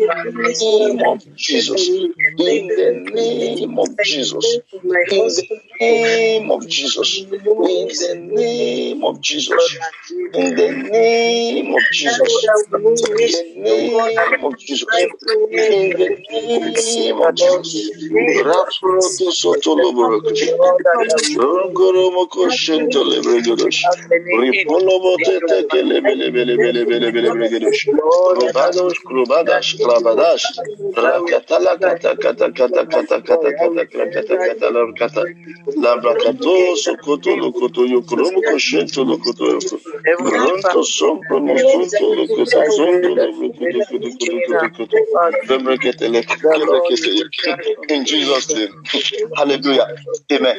name 0.62 1.00
of 1.08 1.20
Jesus. 1.38 1.90
In 2.38 2.74
the 2.76 2.89
name 2.94 3.80
of 3.80 4.02
Jesus. 4.02 4.60
In 4.80 5.24
the 5.24 5.58
name 5.80 6.52
of 6.52 6.68
Jesus. 6.68 7.26
In 7.60 7.98
the 7.98 8.18
name 8.38 9.04
of 9.06 9.22
Jesus. 9.22 9.78
In 10.34 10.56
the 10.56 10.72
name 10.92 11.74
of 11.76 11.90
Jesus. 11.92 12.50
In 12.76 13.24
the 13.24 13.44
name 13.56 14.46
of 14.46 14.58
Jesus. 14.58 15.08
In 15.52 15.94
the 15.94 16.10
name 16.38 17.22
of 17.22 17.36
Jesus. 17.36 17.92
Raproto 18.36 19.32
sotoloborokosh. 19.32 20.54
In 47.90 48.06
Jesus' 48.06 48.56
name. 48.56 48.76
Hallelujah. 49.36 49.88
Amen. 50.32 50.56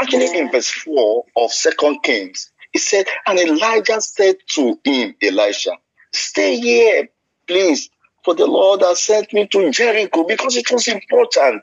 Actually, 0.00 0.38
in 0.38 0.50
verse 0.50 0.70
4 0.70 1.24
of 1.36 1.52
Second 1.52 2.02
Kings, 2.02 2.50
he 2.72 2.78
said, 2.78 3.06
And 3.26 3.38
Elijah 3.38 4.00
said 4.00 4.36
to 4.54 4.78
him, 4.84 5.14
Elisha, 5.22 5.72
Stay 6.12 6.58
here, 6.58 7.08
please, 7.46 7.90
for 8.24 8.34
the 8.34 8.46
Lord 8.46 8.80
has 8.82 9.02
sent 9.02 9.32
me 9.32 9.46
to 9.48 9.70
Jericho 9.70 10.24
because 10.24 10.56
it 10.56 10.70
was 10.70 10.88
important. 10.88 11.62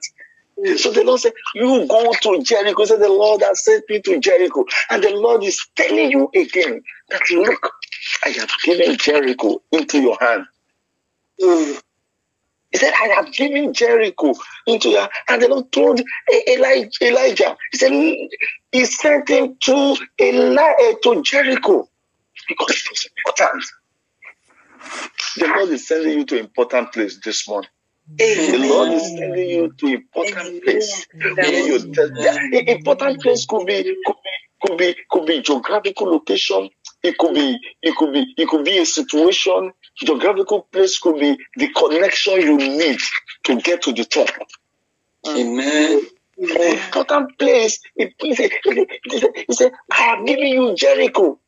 So 0.78 0.91
the 0.91 1.04
Lord 1.04 1.19
said, 1.19 1.34
You 1.56 1.88
go 1.88 2.13
to 2.13 2.43
Jericho. 2.43 2.86
So 2.86 2.97
the 2.97 3.10
Lord 3.10 3.41
has 3.41 3.63
sent 3.63 3.89
me 3.89 4.02
to 4.02 4.19
Jericho. 4.19 4.65
And 4.89 5.04
the 5.04 5.10
Lord 5.10 5.43
is 5.43 5.60
telling 5.76 6.12
you 6.12 6.30
again 6.36 6.84
that 7.10 7.21
look, 7.32 7.74
I 8.26 8.30
have 8.30 8.50
given 8.63 8.97
Jericho 8.97 9.62
into 9.71 10.00
your 10.00 10.17
hand. 10.19 10.45
He 11.39 12.78
said, 12.78 12.93
I 13.02 13.08
have 13.08 13.34
given 13.34 13.74
Jericho 13.74 14.34
into 14.67 14.89
your 14.89 15.02
hand. 15.02 15.12
and 15.30 15.41
the 15.41 15.47
Lord 15.50 15.71
told 15.71 16.02
Elijah, 16.47 16.89
Elijah 17.02 17.58
he 17.71 17.78
said 17.78 17.91
he 18.71 18.86
sent 18.86 19.30
him 19.30 19.58
to 19.62 19.97
Eli, 20.21 20.93
to 21.04 21.21
Jericho 21.24 21.89
because 22.47 22.76
it 22.78 22.89
was 22.89 23.10
important. 23.26 23.63
The 25.38 25.48
Lord 25.48 25.70
is 25.70 25.88
sending 25.88 26.20
you 26.20 26.26
to 26.26 26.36
an 26.39 26.46
important 26.46 26.94
place 26.94 27.20
this 27.24 27.48
morning. 27.48 27.70
The 28.17 28.58
Lord 28.60 28.91
is 28.94 29.15
sending 29.17 29.50
you 29.50 29.74
to 29.80 29.88
important 29.88 30.63
place. 30.63 31.08
The 32.52 32.63
important 32.72 33.22
place 33.22 33.46
could 33.46 33.65
be 33.67 33.84
could 34.06 34.15
be 34.24 34.32
could 34.62 34.78
be 34.78 34.96
could 35.12 35.26
be 35.28 35.41
geographical 35.41 36.08
location. 36.12 36.70
It 37.04 37.17
could 37.17 37.36
be 37.36 37.58
it 37.84 37.96
could 37.98 38.13
be 38.13 38.34
it 38.38 38.48
could 38.50 38.65
be 38.65 38.80
a 38.80 38.86
situation. 38.86 39.74
Geographical 39.98 40.63
place 40.72 41.00
could 41.00 41.20
be 41.20 41.38
the 41.58 41.70
connection 41.70 42.41
you 42.41 42.58
need 42.58 43.00
to 43.46 43.58
get 43.58 43.84
to 43.84 43.94
the 43.94 44.06
top. 44.06 44.30
Amen. 45.28 46.02
Important 46.38 47.38
place. 47.39 47.80
He 47.96 48.36
said, 48.36 48.52
he 48.65 49.54
said, 49.54 49.72
I 49.91 50.02
have 50.02 50.26
given 50.26 50.48
you 50.48 50.76
Jericho. 50.76 51.39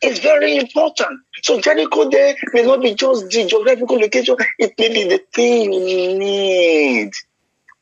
It's 0.00 0.20
very 0.20 0.56
important. 0.56 1.20
So 1.42 1.60
Jericho 1.60 2.08
there 2.08 2.36
may 2.52 2.62
not 2.62 2.82
be 2.82 2.94
just 2.94 3.30
the 3.30 3.46
geographical 3.46 3.98
location, 3.98 4.36
it 4.58 4.74
may 4.78 4.88
be 4.88 5.08
the 5.08 5.22
thing 5.32 5.72
you 5.72 6.18
need 6.18 7.12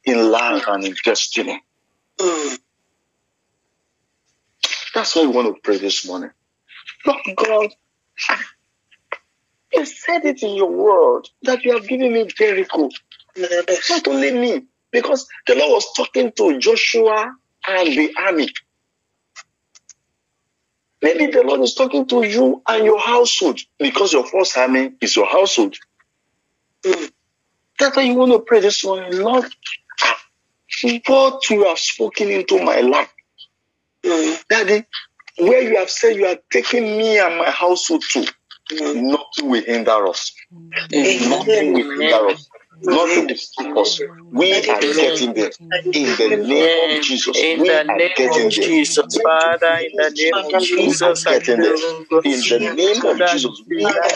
in 0.04 0.30
life 0.30 0.64
and 0.68 0.84
in 0.84 0.94
destiny. 1.04 1.62
Hmm. 2.18 2.54
That's 4.94 5.14
why 5.14 5.22
we 5.22 5.28
want 5.28 5.54
to 5.54 5.60
pray 5.62 5.76
this 5.78 6.06
morning. 6.06 6.30
Lord 7.04 7.20
God, 7.36 7.70
you 9.72 9.84
said 9.84 10.24
it 10.24 10.42
in 10.42 10.56
your 10.56 10.70
word 10.70 11.28
that 11.42 11.64
you 11.64 11.74
have 11.74 11.86
given 11.86 12.12
me 12.12 12.26
Jericho. 12.26 12.88
Not 13.36 14.08
only 14.08 14.32
me, 14.32 14.62
because 14.90 15.28
the 15.46 15.54
Lord 15.54 15.72
was 15.72 15.92
talking 15.94 16.32
to 16.32 16.58
Joshua 16.58 17.34
and 17.68 17.88
the 17.88 18.14
army. 18.18 18.48
Maybe 21.02 21.26
the 21.26 21.42
Lord 21.44 21.60
is 21.62 21.74
talking 21.74 22.06
to 22.08 22.24
you 22.24 22.62
and 22.68 22.84
your 22.84 23.00
household 23.00 23.60
because 23.78 24.12
your 24.12 24.26
first 24.26 24.56
army 24.56 24.92
is 25.00 25.16
your 25.16 25.26
household. 25.26 25.76
That's 27.78 27.96
why 27.96 28.04
you 28.04 28.14
want 28.14 28.32
to 28.32 28.40
pray 28.40 28.60
this 28.60 28.84
morning, 28.84 29.18
Lord. 29.20 29.44
Ah, 30.02 30.18
what 31.06 31.50
you 31.50 31.64
have 31.66 31.78
spoken 31.78 32.30
into 32.30 32.62
my 32.64 32.80
life, 32.80 33.12
Daddy, 34.50 34.84
where 35.38 35.62
you 35.62 35.78
have 35.78 35.90
said 35.90 36.16
you 36.16 36.26
are 36.26 36.38
taking 36.52 36.84
me 36.98 37.18
and 37.18 37.38
my 37.38 37.50
household 37.50 38.04
to, 38.12 38.26
nothing 38.94 39.50
will 39.50 39.64
hinder 39.64 40.08
us. 40.08 40.32
Nothing 40.92 41.72
will 41.74 41.86
hinder 42.00 42.28
us. 42.30 42.48
Nothing 42.82 43.26
will 43.28 43.36
stop 43.36 43.76
us. 43.78 44.00
We 44.32 44.52
are 44.70 44.76
getting 44.88 45.34
there. 45.34 45.50
In 45.92 46.16
the 46.16 46.28
name 46.36 46.90
of 46.90 47.00
Jesus. 47.00 47.36
In 47.36 47.60
we 47.60 47.68
the 47.68 47.84
name 47.84 48.30
of. 48.30 48.50
Jesus, 48.50 49.18
Father, 49.22 49.78
in 49.82 49.92
the 49.96 50.10
name 50.10 50.34
of 50.44 50.58
Jesus, 50.58 51.24
getting 51.26 51.60
there. 51.60 51.76
In 52.24 52.40
the 52.48 52.60
name 52.74 53.04
of 53.04 53.24
Jesus, 53.24 53.62
we 53.68 53.96
are 53.98 54.10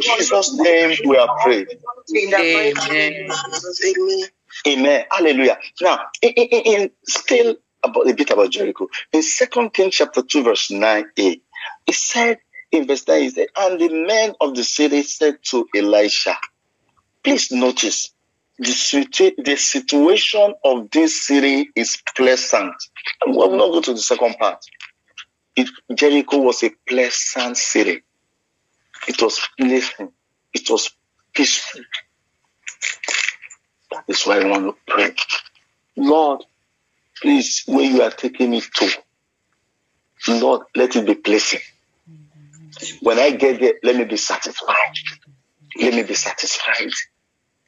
Jesus' 0.00 0.54
name 0.54 0.96
we 1.04 1.16
are 1.16 1.28
prayed. 1.42 1.68
Amen. 2.16 3.24
Amen. 4.66 5.04
Hallelujah. 5.10 5.58
Now, 5.80 5.98
in, 6.20 6.30
in, 6.30 6.60
in 6.82 6.90
still 7.06 7.56
about 7.82 8.08
a 8.08 8.14
bit 8.14 8.30
about 8.30 8.50
Jericho, 8.50 8.88
in 9.12 9.22
Second 9.22 9.72
Kings 9.72 9.94
chapter 9.94 10.22
2, 10.22 10.42
verse 10.44 10.68
9a, 10.68 11.40
it 11.86 11.94
said 11.94 12.38
in 12.72 12.86
verse 12.88 13.08
9, 13.08 13.22
it 13.24 13.34
said, 13.34 13.48
And 13.56 13.80
the 13.80 13.90
men 13.90 14.34
of 14.40 14.56
the 14.56 14.64
city 14.64 15.02
said 15.04 15.38
to 15.46 15.68
Elisha, 15.76 16.36
please 17.24 17.52
notice 17.52 18.12
the, 18.58 18.66
situ- 18.72 19.32
the 19.38 19.56
situation 19.56 20.54
of 20.64 20.90
this 20.90 21.26
city 21.26 21.70
is 21.76 21.98
pleasant. 22.16 22.74
And 23.24 23.36
we'll 23.36 23.56
not 23.56 23.72
go 23.72 23.82
to 23.82 23.94
the 23.94 24.00
second 24.00 24.36
part. 24.38 24.64
It, 25.56 25.70
Jericho 25.94 26.38
was 26.38 26.62
a 26.64 26.70
pleasant 26.88 27.56
city. 27.58 28.02
It 29.08 29.22
was 29.22 29.40
pleasant. 29.58 30.12
It 30.54 30.70
was 30.70 30.90
peaceful. 31.34 31.82
That 33.92 34.04
is 34.08 34.24
why 34.24 34.40
I 34.40 34.48
want 34.48 34.66
to 34.66 34.76
pray. 34.92 35.14
Lord, 35.96 36.44
please, 37.22 37.64
where 37.66 37.84
you 37.84 38.02
are 38.02 38.10
taking 38.10 38.50
me 38.52 38.62
to, 38.62 38.90
Lord, 40.28 40.62
let 40.76 40.96
it 40.96 41.06
be 41.06 41.16
pleasant. 41.16 41.62
When 43.00 43.18
I 43.18 43.30
get 43.30 43.60
there, 43.60 43.74
let 43.82 43.96
me 43.96 44.04
be 44.04 44.16
satisfied. 44.16 44.76
Let 45.80 45.94
me 45.94 46.02
be 46.02 46.14
satisfied. 46.14 46.90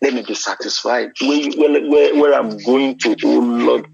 Let 0.02 0.14
me 0.14 0.22
be 0.22 0.34
satisfied. 0.34 1.12
Where, 1.20 1.50
where, 1.50 2.14
where, 2.16 2.34
I'm 2.34 2.58
going 2.58 2.98
to, 2.98 3.16
oh 3.24 3.38
Lord 3.38 3.86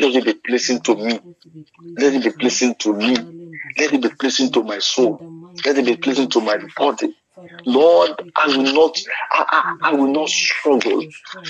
let 0.00 0.16
it 0.16 0.24
be 0.24 0.34
pleasing 0.34 0.80
to 0.80 0.96
me. 0.96 1.20
Let 1.98 2.14
it 2.14 2.24
be 2.24 2.30
pleasing 2.30 2.74
to 2.76 2.92
me. 2.94 3.16
Let 3.78 3.92
it 3.92 4.02
be 4.02 4.08
pleasing 4.08 4.50
to 4.52 4.62
my 4.62 4.78
soul. 4.78 5.20
Let 5.64 5.78
it 5.78 5.86
be 5.86 5.96
pleasing 5.96 6.28
to 6.30 6.40
my 6.40 6.58
body. 6.76 7.14
Lord, 7.66 8.10
I 8.36 8.46
will 8.48 8.72
not, 8.72 8.98
I, 9.32 9.76
I, 9.82 9.90
I, 9.90 9.92
will 9.94 10.12
not 10.12 10.28
struggle. 10.28 11.04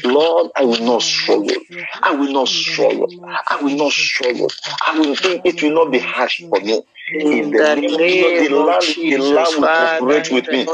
Lord, 0.04 0.50
I 0.56 0.64
will 0.64 0.80
not 0.80 1.02
struggle. 1.02 1.54
I 2.02 2.14
will 2.14 2.32
not 2.32 2.48
struggle. 2.48 3.08
I 3.50 3.62
will 3.62 3.76
not 3.76 3.92
struggle. 3.92 4.48
I 4.86 4.98
will 4.98 5.14
think 5.16 5.42
it 5.44 5.62
will 5.62 5.74
not 5.74 5.92
be 5.92 5.98
harsh 5.98 6.42
for 6.48 6.60
me. 6.60 6.82
In 7.20 7.50
the 7.50 7.64
name 7.64 8.38
the 8.38 8.48
of 8.48 8.50
land, 8.50 8.96
the 9.08 9.18
land 9.18 9.56
will 9.58 9.68
cooperate 9.70 10.30
with 10.30 10.50
me. 10.52 10.70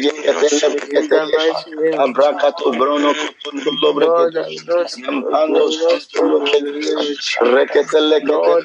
in 0.97 1.09
the 1.11 1.21
mighty 1.35 1.71
name 1.77 1.95
of 2.05 2.05
Abrakato 2.05 2.65
brono 2.79 3.11
kutundo 3.21 3.71
Lord, 3.95 4.37
I 4.37 4.41
lobregetos. 4.43 4.51
will 4.51 4.67
not 4.67 4.91
struggle. 4.91 5.55
I 5.55 5.57
Yampando 5.57 5.61
will 5.63 5.79
not 5.79 6.03
struggle 6.03 6.47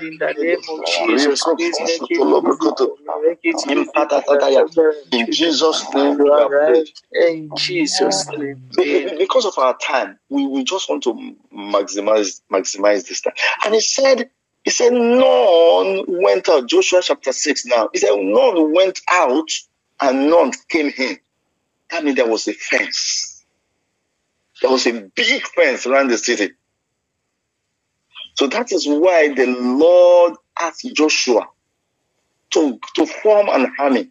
in 0.03 0.17
the 0.19 0.33
name 0.41 0.63
of 0.69 0.85
Jesus. 0.85 1.43
Rekete 3.25 3.65
lekete. 3.75 4.69
In 5.11 5.25
the 5.25 5.25
name 5.25 5.29
of 5.29 5.31
Jesus, 5.31 5.93
name 5.93 6.17
we 6.19 6.29
are 6.29 6.49
prayed. 6.49 6.89
In 7.11 7.55
Jesus' 7.55 8.27
name. 8.29 8.57
Be- 8.75 9.05
be- 9.05 9.17
Because 9.17 9.45
of 9.45 9.57
our 9.57 9.77
time, 9.77 10.19
we, 10.29 10.47
we 10.47 10.63
just 10.63 10.89
want 10.89 11.03
to 11.03 11.13
maximize 11.53 12.41
maximize 12.51 13.07
this 13.07 13.21
time. 13.21 13.33
And 13.65 13.73
he 13.73 13.81
said, 13.81 14.29
he 14.63 14.71
said, 14.71 14.93
none 14.93 16.05
went 16.07 16.49
out. 16.49 16.67
Joshua 16.67 17.01
chapter 17.03 17.31
6 17.33 17.65
now. 17.67 17.89
He 17.93 17.99
said, 17.99 18.11
none 18.15 18.73
went 18.73 19.01
out 19.11 19.49
and 20.01 20.29
none 20.29 20.51
came 20.69 20.91
in. 20.97 21.19
That 21.91 22.03
means 22.03 22.17
there 22.17 22.27
was 22.27 22.47
a 22.47 22.53
fence. 22.53 23.45
There 24.61 24.71
was 24.71 24.87
a 24.87 24.93
big 25.15 25.43
fence 25.47 25.85
around 25.85 26.09
the 26.09 26.17
city. 26.17 26.53
So 28.35 28.47
that 28.47 28.71
is 28.71 28.87
why 28.87 29.33
the 29.33 29.45
Lord 29.47 30.35
asked 30.59 30.87
Joshua 30.93 31.47
to, 32.51 32.79
to 32.95 33.05
form 33.05 33.49
an 33.49 33.71
army 33.79 34.09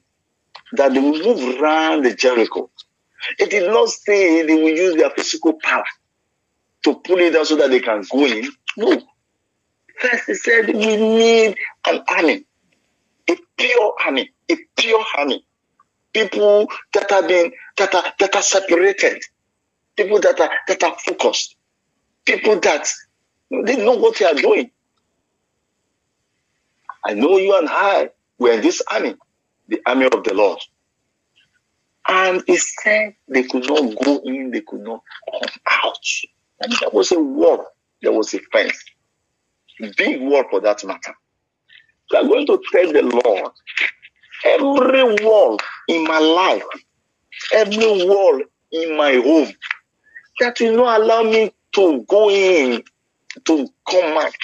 that 0.72 0.92
they 0.92 1.00
will 1.00 1.18
move 1.18 1.60
around 1.60 2.04
the 2.04 2.14
Jericho. 2.14 2.70
It 3.38 3.50
did 3.50 3.70
not 3.70 3.88
say 3.88 4.42
they 4.46 4.54
will 4.54 4.76
use 4.76 4.96
their 4.96 5.10
physical 5.10 5.54
power 5.62 5.84
to 6.84 6.94
pull 6.96 7.18
it 7.18 7.32
down 7.32 7.46
so 7.46 7.56
that 7.56 7.70
they 7.70 7.80
can 7.80 8.04
go 8.10 8.26
in. 8.26 8.48
No. 8.76 9.02
First, 10.00 10.24
he 10.26 10.34
said 10.34 10.66
we 10.68 10.96
need 10.96 11.56
an 11.86 12.02
army, 12.08 12.44
a 13.30 13.36
pure 13.56 13.94
army, 14.04 14.30
a 14.50 14.56
pure 14.76 15.04
army. 15.16 15.44
People 16.12 16.68
that 16.92 17.10
have 17.10 17.26
been 17.26 17.52
that 17.76 17.94
are 17.94 18.04
that 18.20 18.36
are 18.36 18.42
separated, 18.42 19.22
people 19.96 20.20
that 20.20 20.38
are 20.40 20.50
that 20.68 20.82
are 20.84 20.96
focused, 20.98 21.56
people 22.24 22.60
that 22.60 22.88
they 23.50 23.76
know 23.76 23.96
what 23.96 24.16
they 24.18 24.24
are 24.26 24.34
doing. 24.34 24.70
I 27.04 27.14
know 27.14 27.36
you 27.36 27.56
and 27.58 27.68
I 27.68 28.10
were 28.38 28.52
in 28.52 28.62
this 28.62 28.82
army, 28.90 29.16
the 29.68 29.80
army 29.86 30.06
of 30.06 30.24
the 30.24 30.34
Lord. 30.34 30.60
And 32.08 32.42
he 32.46 32.56
said 32.56 33.14
they 33.28 33.44
could 33.44 33.68
not 33.68 33.96
go 34.04 34.20
in, 34.24 34.50
they 34.50 34.60
could 34.62 34.80
not 34.82 35.02
come 35.30 35.50
out. 35.70 35.98
Mean, 36.68 36.76
there 36.80 36.90
was 36.92 37.12
a 37.12 37.20
wall, 37.20 37.66
there 38.02 38.12
was 38.12 38.34
a 38.34 38.40
fence. 38.52 38.78
Big 39.96 40.20
wall 40.22 40.44
for 40.50 40.60
that 40.60 40.84
matter. 40.84 41.14
So 42.10 42.18
I'm 42.18 42.28
going 42.28 42.46
to 42.46 42.60
tell 42.72 42.92
the 42.92 43.02
Lord 43.24 43.52
every 44.44 45.24
wall 45.26 45.58
in 45.88 46.04
my 46.04 46.18
life, 46.18 46.64
every 47.52 48.06
wall 48.06 48.42
in 48.72 48.96
my 48.96 49.14
home 49.14 49.52
that 50.40 50.58
will 50.60 50.76
not 50.76 51.00
allow 51.00 51.22
me 51.22 51.52
to 51.74 52.04
go 52.08 52.30
in, 52.30 52.82
to 53.46 53.68
come 53.88 54.18
out. 54.18 54.34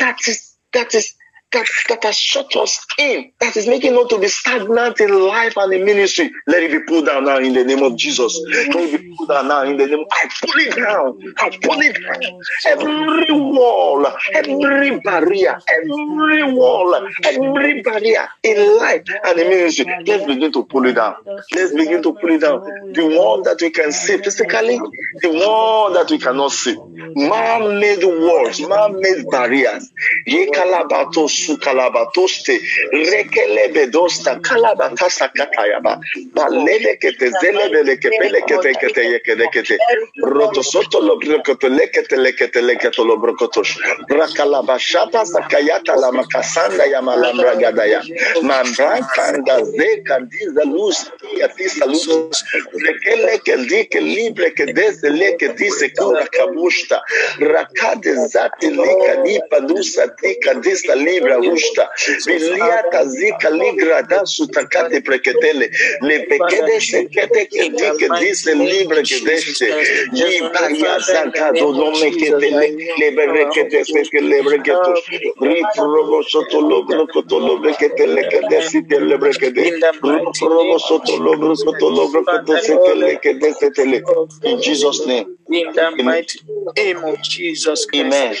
That 0.00 0.18
is 0.26 0.56
that 0.72 0.94
is 0.94 1.14
that, 1.52 1.66
that 1.88 2.04
has 2.04 2.16
shut 2.16 2.54
us 2.56 2.84
in, 2.98 3.32
that 3.40 3.56
is 3.56 3.66
making 3.66 3.96
us 3.96 4.08
to 4.10 4.18
be 4.18 4.28
stagnant 4.28 5.00
in 5.00 5.26
life 5.26 5.54
and 5.56 5.72
in 5.74 5.84
ministry. 5.84 6.30
Let 6.46 6.62
it 6.62 6.72
be 6.72 6.80
pulled 6.86 7.06
down 7.06 7.24
now 7.26 7.38
in 7.38 7.54
the 7.54 7.64
name 7.64 7.82
of 7.82 7.96
Jesus. 7.96 8.40
Let 8.72 8.84
it 8.88 9.00
be 9.00 9.04
pulled 9.16 9.28
down 9.30 9.48
now 9.48 9.62
in 9.64 9.76
the 9.76 9.86
name. 9.86 10.04
I 10.12 10.28
pull 10.40 10.60
it 10.60 10.76
down. 10.76 11.14
I 11.38 11.50
pull 11.62 11.80
it 11.82 11.98
down. 12.06 12.22
Every 12.66 13.26
wall, 13.32 14.06
every 14.34 15.00
barrier, 15.00 15.56
every 15.68 16.52
wall, 16.54 17.00
every 17.24 17.82
barrier 17.82 18.28
in 18.42 18.78
life 18.78 19.04
and 19.24 19.38
in 19.40 19.48
ministry. 19.50 19.86
Let's 20.06 20.24
begin 20.24 20.52
to 20.52 20.64
pull 20.64 20.86
it 20.86 20.94
down. 20.94 21.16
Let's 21.54 21.74
begin 21.74 22.02
to 22.02 22.14
pull 22.14 22.30
it 22.30 22.40
down. 22.40 22.62
The 22.90 23.04
one 23.06 23.42
that 23.44 23.58
we 23.60 23.70
can 23.70 23.92
see 23.92 24.18
physically, 24.18 24.78
the 25.22 25.28
one 25.30 25.94
that 25.94 26.08
we 26.10 26.18
cannot 26.18 26.52
see. 26.52 26.76
Man-made 27.16 28.04
walls, 28.04 28.60
man-made 28.60 29.30
barriers. 29.30 29.90
Yekalabato 30.28 31.28
su 31.44 31.58
calabatoste, 31.58 32.60
rekelebedosta, 32.92 34.40
calabatasa 34.40 35.30
catayaba, 35.32 36.00
balele 36.32 36.98
que 36.98 37.12
te 37.12 37.30
delebele 37.40 37.98
que 37.98 38.10
pele 38.10 38.42
que 38.46 38.58
te 38.58 38.72
que 38.74 38.88
te 38.88 39.22
que 39.22 39.36
te 39.36 39.48
que 39.52 39.62
te, 39.62 39.78
rotosoto 40.18 41.00
lo 41.00 41.18
brocoto 41.18 41.68
le 41.68 41.90
que 41.90 42.02
te 42.02 42.16
le 42.16 42.34
que 42.34 42.48
te 42.48 42.62
le 42.62 42.76
que 42.78 42.90
te 42.90 43.04
lo 43.04 43.16
brocoto, 43.18 43.62
racalabashata 44.08 45.24
sacayata 45.24 45.96
la 45.96 46.10
macasanda 46.12 46.86
yamalambra 46.86 47.54
gadaya, 47.54 48.02
mambra 48.42 49.00
canda 49.14 49.56
de 49.62 50.02
candiza 50.04 50.64
luz, 50.64 51.10
a 51.44 51.48
ti 51.48 51.68
saludos, 51.68 52.44
rekele 52.72 53.40
que 53.44 53.56
di 53.56 53.86
que 53.86 54.00
libre 54.00 54.54
que 54.54 54.66
desde 54.66 55.10
le 55.10 55.36
que 55.36 55.48
dice 55.50 55.92
cura 55.94 56.26
cabusta, 56.28 57.02
racade 57.38 58.14
zati 58.28 58.70
lica 58.70 59.14
nipa 59.24 59.60
dusa 59.60 60.14
tica 60.16 60.52
libre, 60.94 61.31
ushta 61.40 61.88
biliata 62.26 63.04
zika 63.06 63.50
ligra 63.50 64.02
dasu 64.02 64.46
takate 64.50 65.00
preketele. 65.00 65.70
Le 66.00 66.20
pekede 66.28 66.80
sekete 66.80 67.46
kendi 67.54 67.92
ke 67.98 68.08
dise 68.18 68.54
libre 68.54 69.02
ke 69.04 69.20
deste 69.26 69.76
liba 70.12 70.64
ya 70.82 70.98
zaka 71.00 71.52
do 71.58 71.72
nome 71.72 72.12
kete 72.20 72.50
le 72.60 72.68
lebe 72.98 73.26
rekete 73.26 73.84
seke 73.84 74.20
lebre 74.20 74.58
keto 74.66 74.94
riprobo 75.40 76.22
soto 76.24 76.60
lobro 76.60 77.06
koto 77.12 77.38
lobre 77.40 77.74
kete 77.80 78.06
leke 78.06 78.40
desi 78.50 78.82
te 78.88 79.00
lebre 79.00 79.34
kede 79.40 79.66
riprobo 80.04 80.78
soto 80.78 81.16
lobro 81.16 81.56
koto 81.64 81.90
lobre 81.90 82.24
koto 82.30 82.56
seke 82.58 82.94
leke 82.94 83.34
desi 83.40 83.70
tele 83.74 84.02
in 84.44 84.60
Jesus 84.62 85.06
name. 85.06 85.26
In 85.52 85.72
the 85.74 85.90
mighty 86.04 86.40
name 86.76 87.04
of 87.04 87.22
Jesus 87.22 87.86
Christ. 87.86 87.96
amen. 88.00 88.36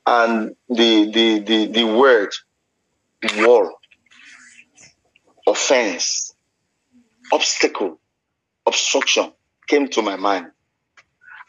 and 0.07 0.57
the 0.69 1.11
the 1.13 1.39
the, 1.41 1.67
the 1.67 1.85
word 1.85 2.31
war, 3.37 3.73
offense, 5.47 6.35
obstacle, 7.33 8.01
obstruction 8.67 9.33
came 9.69 9.89
to 9.89 10.03
my 10.03 10.17
mind. 10.17 10.47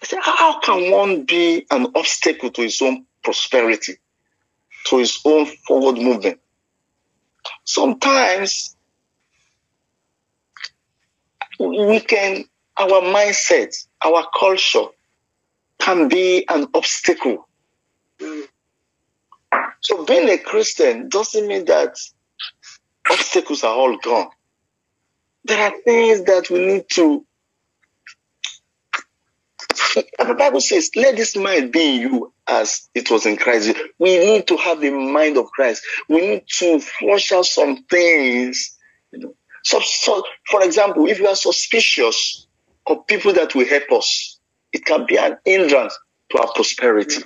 I 0.01 0.05
said, 0.05 0.19
how 0.21 0.59
can 0.59 0.91
one 0.91 1.23
be 1.23 1.65
an 1.71 1.87
obstacle 1.95 2.51
to 2.51 2.61
his 2.61 2.81
own 2.81 3.05
prosperity, 3.23 3.95
to 4.87 4.97
his 4.99 5.19
own 5.25 5.45
forward 5.67 5.97
movement? 5.97 6.39
Sometimes 7.63 8.75
we 11.59 11.99
can 12.01 12.45
our 12.77 13.01
mindset, 13.01 13.75
our 14.03 14.25
culture 14.37 14.85
can 15.79 16.07
be 16.07 16.45
an 16.47 16.67
obstacle. 16.73 17.47
So 19.81 20.05
being 20.05 20.29
a 20.29 20.37
Christian 20.37 21.09
doesn't 21.09 21.47
mean 21.47 21.65
that 21.65 21.97
obstacles 23.09 23.63
are 23.63 23.75
all 23.75 23.97
gone. 23.97 24.29
There 25.45 25.61
are 25.61 25.73
things 25.83 26.23
that 26.23 26.49
we 26.49 26.65
need 26.65 26.85
to. 26.93 27.25
The 30.17 30.35
Bible 30.37 30.61
says, 30.61 30.89
"Let 30.95 31.17
this 31.17 31.35
mind 31.35 31.71
be 31.71 31.95
in 31.95 32.01
you 32.01 32.33
as 32.47 32.89
it 32.95 33.11
was 33.11 33.25
in 33.25 33.37
Christ." 33.37 33.75
We 33.99 34.17
need 34.17 34.47
to 34.47 34.57
have 34.57 34.79
the 34.79 34.89
mind 34.89 35.37
of 35.37 35.51
Christ. 35.51 35.83
We 36.07 36.21
need 36.21 36.43
to 36.59 36.79
flush 36.79 37.31
out 37.31 37.45
some 37.45 37.83
things. 37.83 38.77
You 39.11 39.19
know, 39.19 39.35
so, 39.63 39.81
so 39.81 40.23
for 40.49 40.63
example, 40.63 41.07
if 41.07 41.19
you 41.19 41.27
are 41.27 41.35
suspicious 41.35 42.47
of 42.87 43.07
people 43.07 43.33
that 43.33 43.55
will 43.55 43.67
help 43.67 43.91
us, 43.91 44.39
it 44.71 44.85
can 44.85 45.05
be 45.05 45.17
an 45.17 45.37
hindrance 45.45 45.97
to 46.31 46.39
our 46.39 46.51
prosperity. 46.53 47.23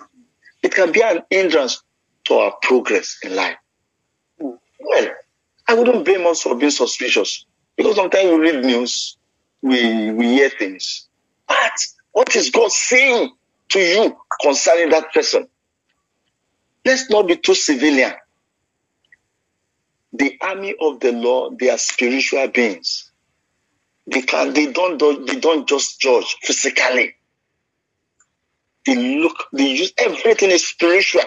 It 0.64 0.74
can 0.74 0.92
be 0.92 1.02
an 1.02 1.24
hindrance 1.30 1.84
to 2.26 2.36
our 2.36 2.56
progress 2.62 3.20
in 3.24 3.36
life. 3.36 3.58
Well, 4.40 5.10
I 5.68 5.74
wouldn't 5.74 6.06
blame 6.06 6.26
us 6.28 6.42
for 6.42 6.56
being 6.56 6.72
suspicious 6.72 7.46
because 7.76 7.96
sometimes 7.96 8.30
we 8.32 8.38
read 8.38 8.64
news, 8.64 9.18
we, 9.62 10.12
we 10.12 10.28
hear 10.28 10.50
things. 10.50 11.08
But 11.48 11.72
what 12.12 12.36
is 12.36 12.50
God 12.50 12.72
saying 12.72 13.32
to 13.70 13.80
you 13.80 14.18
concerning 14.42 14.90
that 14.90 15.14
person? 15.14 15.48
Let's 16.86 17.10
not 17.10 17.28
be 17.28 17.36
too 17.38 17.56
civilian. 17.56 18.14
The 20.14 20.38
army 20.42 20.76
of 20.80 21.00
the 21.00 21.12
Lord, 21.12 21.60
they 21.60 21.70
are 21.70 21.78
spiritual 21.78 22.48
beings. 22.48 23.12
They 24.08 24.22
can 24.22 24.54
they 24.54 24.72
don't 24.72 24.98
they 25.28 25.40
don't 25.40 25.68
just 25.68 26.00
judge 26.00 26.38
physically. 26.42 27.16
They 28.86 29.20
look, 29.20 29.48
they 29.52 29.68
use 29.68 29.92
everything 29.98 30.50
is 30.52 30.66
spiritual. 30.66 31.24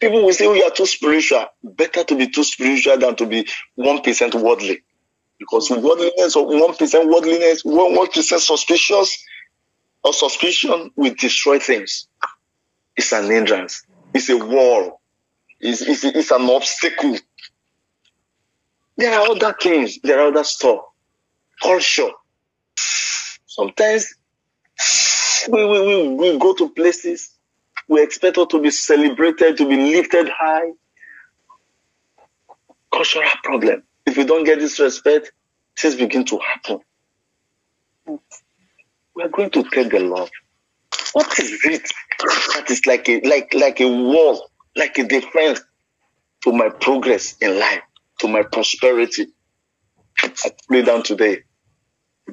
People 0.00 0.24
will 0.24 0.32
say 0.34 0.46
oh, 0.46 0.52
we 0.52 0.62
are 0.62 0.70
too 0.70 0.86
spiritual. 0.86 1.46
Better 1.62 2.04
to 2.04 2.16
be 2.16 2.28
too 2.28 2.44
spiritual 2.44 2.98
than 2.98 3.16
to 3.16 3.26
be 3.26 3.46
one 3.74 4.02
percent 4.02 4.34
worldly. 4.34 4.82
Because 5.38 5.70
mm-hmm. 5.70 5.82
worldliness 5.82 6.36
or 6.36 6.46
one 6.46 6.74
percent 6.74 7.08
worldliness, 7.08 7.64
one 7.64 7.96
one 7.96 8.08
percent 8.08 8.42
suspicious 8.42 9.24
or 10.04 10.12
suspicion 10.12 10.90
will 10.96 11.14
destroy 11.14 11.58
things. 11.58 12.06
It's 12.96 13.12
an 13.12 13.30
hindrance. 13.30 13.86
It's 14.12 14.28
a 14.28 14.36
wall. 14.36 15.00
It's, 15.58 15.80
it's, 15.80 16.04
it's 16.04 16.30
an 16.30 16.42
obstacle. 16.42 17.16
There 18.96 19.18
are 19.18 19.30
other 19.30 19.54
things. 19.58 19.98
There 20.02 20.20
are 20.20 20.28
other 20.28 20.44
stuff. 20.44 20.80
Culture. 21.62 22.10
Sometimes 23.46 24.14
we, 25.48 25.64
we, 25.64 25.80
we, 25.86 26.08
we 26.14 26.38
go 26.38 26.54
to 26.54 26.70
places, 26.70 27.36
we 27.88 28.02
expect 28.02 28.38
us 28.38 28.48
to 28.50 28.60
be 28.60 28.70
celebrated, 28.70 29.56
to 29.58 29.68
be 29.68 29.76
lifted 29.76 30.28
high. 30.28 30.70
Cultural 32.92 33.28
problem. 33.44 33.82
If 34.06 34.16
we 34.16 34.24
don't 34.24 34.44
get 34.44 34.58
this 34.58 34.78
respect, 34.80 35.32
things 35.78 35.96
begin 35.96 36.24
to 36.26 36.38
happen. 36.38 36.80
We 39.14 39.22
are 39.24 39.28
going 39.28 39.50
to 39.50 39.64
tell 39.64 39.88
the 39.88 40.00
Lord, 40.00 40.30
what 41.12 41.38
is 41.38 41.60
it 41.64 41.82
that 42.54 42.70
is 42.70 42.86
like 42.86 43.08
a 43.08 43.20
like 43.20 43.52
like 43.54 43.80
a 43.80 43.88
wall, 43.88 44.50
like 44.76 44.98
a 44.98 45.04
defense 45.04 45.60
to 46.44 46.52
my 46.52 46.68
progress 46.68 47.36
in 47.40 47.58
life, 47.58 47.82
to 48.20 48.28
my 48.28 48.42
prosperity? 48.42 49.28
I 50.22 50.28
it 50.70 50.82
down 50.82 51.02
today. 51.02 51.42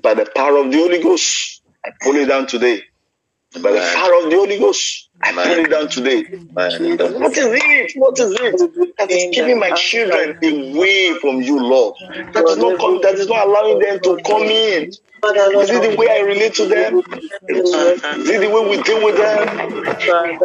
By 0.01 0.13
the 0.15 0.25
power 0.35 0.57
of 0.57 0.71
the 0.71 0.77
Holy 0.79 1.01
Ghost, 1.03 1.61
I 1.85 1.91
pull 2.01 2.15
it 2.15 2.27
down 2.27 2.47
today. 2.47 2.83
By 3.61 3.71
the 3.73 3.81
power 3.93 4.25
of 4.25 4.31
the 4.31 4.37
Holy 4.37 4.59
Ghost, 4.59 5.09
I 5.23 5.33
pull 5.43 5.59
it 5.59 5.69
down 5.69 5.89
today. 5.89 6.25
What 7.19 7.37
is 7.37 7.47
it? 7.51 7.93
What 7.97 8.19
is 8.19 8.33
it 8.39 8.63
that 8.97 9.13
is 9.13 9.25
keeping 9.31 9.59
my 9.59 9.71
children 9.73 10.35
away 10.43 11.15
from 11.21 11.41
you, 11.41 11.59
Lord? 11.59 11.95
That 12.33 12.49
is 12.49 12.57
not 12.57 12.77
com- 12.79 12.99
that 13.01 13.15
is 13.15 13.27
not 13.29 13.47
allowing 13.47 13.79
them 13.79 13.99
to 14.03 14.21
come 14.25 14.43
in. 14.43 14.97
Is 15.57 15.71
it 15.71 15.81
the 15.81 15.95
way 15.97 16.09
I 16.11 16.19
relate 16.21 16.55
to 16.55 16.67
them? 16.67 17.01
Is 17.49 18.29
it 18.29 18.41
the 18.41 18.49
way 18.49 18.69
we 18.69 18.83
deal 18.83 19.03
with 19.03 19.17
them? 19.17 19.51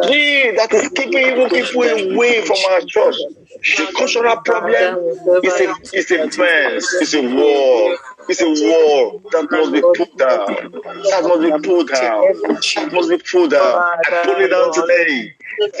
Gee, 0.01 0.51
that 0.57 0.73
is 0.73 0.89
keeping 0.89 1.27
even 1.27 1.49
people 1.51 1.83
away 1.83 2.41
from 2.41 2.57
our 2.71 2.81
church. 2.87 3.17
The 3.61 3.93
cultural 3.97 4.37
problem 4.37 4.99
is 5.43 5.61
a 5.61 5.75
is 5.93 6.11
a 6.11 6.29
fence, 6.31 6.93
it's 7.01 7.13
a 7.13 7.21
wall, 7.35 7.97
it's 8.29 8.41
a 8.41 8.47
wall 8.49 9.21
that 9.31 9.47
must 9.51 9.73
be 9.73 9.81
put 9.81 10.17
down. 10.17 10.71
That 10.73 11.23
must 11.23 11.41
be 11.41 11.69
put 11.69 11.87
down. 11.89 12.21
That 12.23 12.89
must 12.93 13.09
be 13.09 13.17
put 13.19 13.51
down. 13.51 13.83
I 13.83 14.21
put 14.25 14.41
it 14.41 14.49
down 14.49 14.73
today. 14.73 15.35
It 15.57 15.75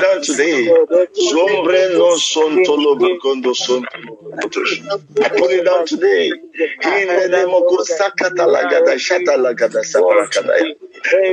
down 0.00 0.22
today. 0.22 0.74
Sombre 1.12 1.90
no 1.98 2.18
son 2.18 2.60
tolobokondo 2.62 3.54
son 3.56 3.86
tolobokotosh. 3.88 4.80
I 5.22 5.28
put 5.36 5.52
it 5.52 5.64
down 5.64 5.84
today. 5.86 6.38
In 6.84 7.16
the 7.16 7.28
name 7.28 7.54
of 7.54 7.66
Kusakatalagada 7.66 8.94
Shatalagada 8.98 9.82
Saparakadaya. 9.84 10.74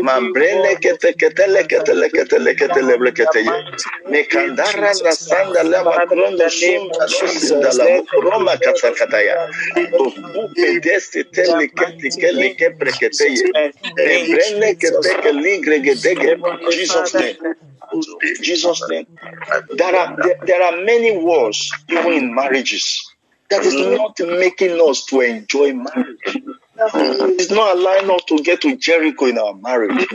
Mambrele 0.02 0.76
kete 0.82 1.14
ketele 1.20 1.64
ketele 1.68 2.10
ketele 2.12 2.56
ketele 2.56 2.98
breketeye. 2.98 3.64
Mekandara 4.10 4.96
na 5.04 5.16
sanda 5.16 5.64
la 5.64 5.84
makrondo 5.86 6.50
sunda 6.52 7.08
dosinda 7.20 7.74
la 7.78 7.88
mukroma 7.90 8.58
katakataya. 8.58 9.38
Tofupe 9.98 10.82
desi 10.82 11.24
tele 11.34 11.70
kete 11.78 12.12
kele 12.20 12.50
ke 12.58 12.70
breketeye. 12.80 13.46
Membrele 13.94 13.94
kete 13.94 13.94
ke 13.94 14.16
ligre 14.16 14.58
gedege. 14.58 14.65
Jesus 16.72 17.14
name. 17.14 17.36
Jesus 18.42 18.82
name. 18.90 19.08
There 19.72 19.96
are 19.96 20.18
there, 20.46 20.62
are 20.64 20.84
many 20.84 21.18
wars 21.18 21.72
even 21.90 22.14
in 22.14 22.36
marriages 22.36 23.10
that 23.50 23.64
is 23.64 23.76
not 23.76 24.20
making 24.20 24.80
us 24.82 25.06
to 25.06 25.22
enjoy 25.22 25.74
marriage. 25.74 26.18
It's 27.38 27.52
not 27.52 27.78
allowing 27.78 28.10
us 28.12 28.24
to 28.26 28.40
get 28.44 28.62
to 28.62 28.76
Jericho 28.76 29.26
in 29.26 29.38
our 29.38 29.54
marriage. 29.54 30.08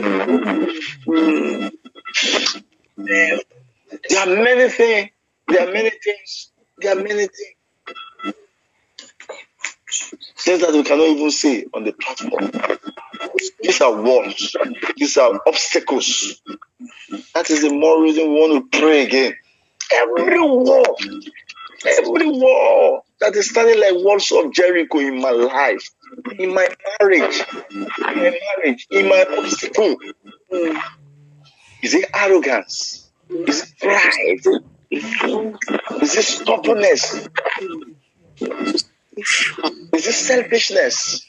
There 4.09 4.19
are 4.19 4.25
many 4.25 4.69
things. 4.69 5.09
There 5.47 5.67
are 5.67 5.71
many 5.73 5.89
things. 5.89 6.51
There 6.77 6.91
are 6.91 7.01
many 7.01 7.27
things. 7.27 7.55
Things 10.37 10.61
that 10.61 10.73
we 10.73 10.83
cannot 10.83 11.07
even 11.07 11.31
see 11.31 11.65
on 11.73 11.83
the 11.83 11.93
platform. 11.93 12.51
These 13.61 13.81
are 13.81 14.01
walls. 14.01 14.55
These 14.97 15.17
are 15.17 15.39
obstacles. 15.47 16.41
That 17.33 17.49
is 17.49 17.61
the 17.61 17.73
more 17.73 18.01
reason 18.01 18.33
we 18.33 18.39
want 18.39 18.71
to 18.71 18.79
pray 18.79 19.05
again. 19.05 19.35
Every 19.93 20.39
wall, 20.39 20.97
every 21.85 22.27
wall 22.27 23.05
that 23.19 23.35
is 23.35 23.49
standing 23.49 23.79
like 23.79 23.93
walls 23.95 24.31
of 24.31 24.53
Jericho 24.53 24.99
in 24.99 25.21
my 25.21 25.31
life, 25.31 25.89
in 26.37 26.53
my 26.53 26.67
marriage, 26.99 27.43
in 27.71 27.87
my 27.99 28.39
marriage, 28.55 28.87
in 28.89 29.09
my 29.09 29.25
obstacle. 29.37 29.95
Is 31.81 31.93
it 31.93 32.09
arrogance? 32.13 33.09
Is 33.29 33.63
it 33.63 33.79
pride? 33.79 34.63
Is 34.91 36.15
it 36.15 36.23
stubbornness? 36.23 37.27
Is 39.95 40.05
this 40.05 40.27
selfishness? 40.27 41.25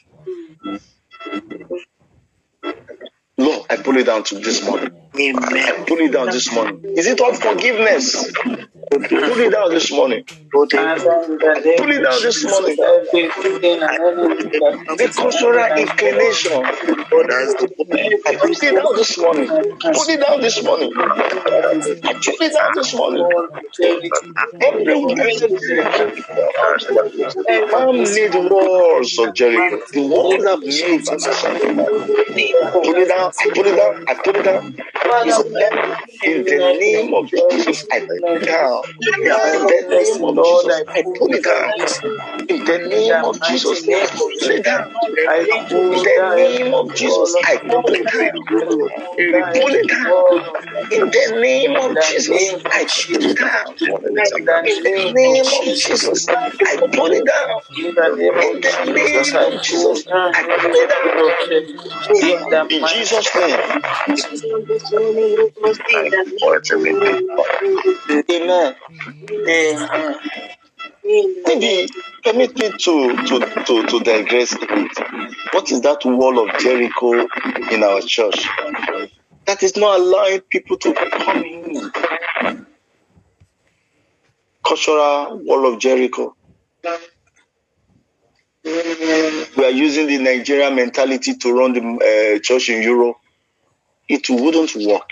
Lord, 3.37 3.67
I 3.69 3.77
pull 3.77 3.97
it 3.97 4.05
down 4.05 4.23
to 4.25 4.39
this 4.39 4.65
morning. 4.65 5.02
Amen. 5.19 5.85
Pull 5.85 5.99
it 5.99 6.11
down 6.11 6.27
this 6.27 6.51
morning. 6.53 6.83
Is 6.97 7.07
it 7.07 7.21
unforgiveness? 7.21 8.31
Pull 8.91 9.39
it 9.41 9.51
down 9.51 9.69
this 9.69 9.91
morning. 9.91 10.25
Pull 10.51 10.63
it 10.65 10.71
down 10.71 12.21
this 12.23 12.43
morning. 12.43 12.77
The 14.97 15.13
cultural 15.15 15.59
inclination. 15.77 16.63
Pull 17.09 17.21
it 17.21 18.75
down 18.75 18.95
this 18.95 19.17
morning. 19.19 19.47
Pull 19.49 20.09
it 20.09 20.19
down 20.19 20.41
this 20.41 20.63
morning. 20.63 20.91
Pull 20.93 22.41
it 22.41 22.53
down 22.53 22.71
this 22.75 22.93
morning. 22.95 23.23
Every 24.61 25.05
man 25.05 25.25
need 28.03 28.33
walls 28.49 29.19
of 29.19 29.33
Jericho. 29.35 29.79
The 29.91 30.01
walls 30.01 30.43
made 30.81 31.05
Pull 32.71 32.95
it 32.95 33.07
down. 33.07 33.31
I 33.39 33.51
pull 33.53 33.67
it 33.67 33.75
down. 33.75 34.05
I 34.07 34.15
pull 34.23 34.35
it 34.35 34.43
down. 34.43 34.75
In 36.23 36.45
the 36.45 36.59
name 36.79 37.13
of 37.15 37.27
Jesus, 37.47 37.85
I 37.91 38.01
pull 38.01 38.35
it 38.35 38.45
down. 38.45 38.69
In 39.25 39.65
the 39.65 39.81
name 39.89 40.25
of 40.25 40.43
Jesus, 40.43 40.83
I 40.95 41.03
pull 41.17 41.33
it 41.33 41.43
down. 41.43 41.73
In 42.49 42.65
the 42.65 42.79
name 42.89 43.23
of 43.25 43.41
Jesus, 43.41 43.87
I 43.93 44.07
pull 44.37 44.51
it 44.51 44.63
down. 44.63 44.85
In 45.91 46.03
the 46.03 46.19
name 46.35 46.73
of 46.73 46.93
Jesus, 46.95 47.37
I 47.45 47.57
pull 47.71 47.93
it 47.95 48.09
down. 48.11 48.39
Pull 49.53 49.75
it 49.75 49.87
down. 49.87 50.15
In 50.91 51.09
the 51.11 51.39
name 51.41 51.77
of 51.77 51.99
Jesus, 51.99 52.57
I 52.71 52.85
pull 52.85 53.17
it 53.25 53.35
down. 53.37 53.65
In 54.65 54.81
the 54.83 55.11
name 55.13 55.21
of 55.27 55.43
Jesus, 55.43 56.27
I 56.65 56.77
pull 56.95 57.11
it 57.13 57.25
down. 57.25 57.49
In 58.49 58.61
the 58.61 58.83
name 58.95 59.35
of 59.47 59.61
Jesus, 59.61 60.15
I 60.15 60.33
pull 60.47 60.65
it 60.77 60.81
down. 62.31 62.67
In 62.69 62.85
Jesus' 62.85 63.35
name. 63.35 63.59
Amen. 68.29 68.75
Amen. 69.47 70.15
Maybe 71.03 71.89
permit 72.23 72.57
me 72.57 72.69
to, 72.69 73.15
to, 73.25 73.39
to, 73.65 73.85
to 73.87 73.99
digress 74.01 74.53
a 74.53 74.59
bit. 74.59 74.91
What 75.51 75.71
is 75.71 75.81
that 75.81 76.05
wall 76.05 76.39
of 76.47 76.57
Jericho 76.59 77.11
in 77.71 77.83
our 77.83 78.01
church? 78.01 78.47
That 79.45 79.61
is 79.63 79.75
not 79.75 79.99
allowing 79.99 80.41
people 80.41 80.77
to 80.77 80.93
come 80.93 81.43
in. 81.43 81.91
Cultural 84.65 85.39
wall 85.39 85.73
of 85.73 85.79
Jericho. 85.79 86.35
We 88.63 89.65
are 89.65 89.69
using 89.71 90.07
the 90.07 90.19
Nigerian 90.19 90.75
mentality 90.75 91.35
to 91.35 91.51
run 91.51 91.73
the 91.73 91.81
uh, 91.81 92.39
church 92.39 92.69
in 92.69 92.81
Europe. 92.81 93.17
It 94.13 94.29
wouldn't 94.29 94.75
work, 94.75 95.09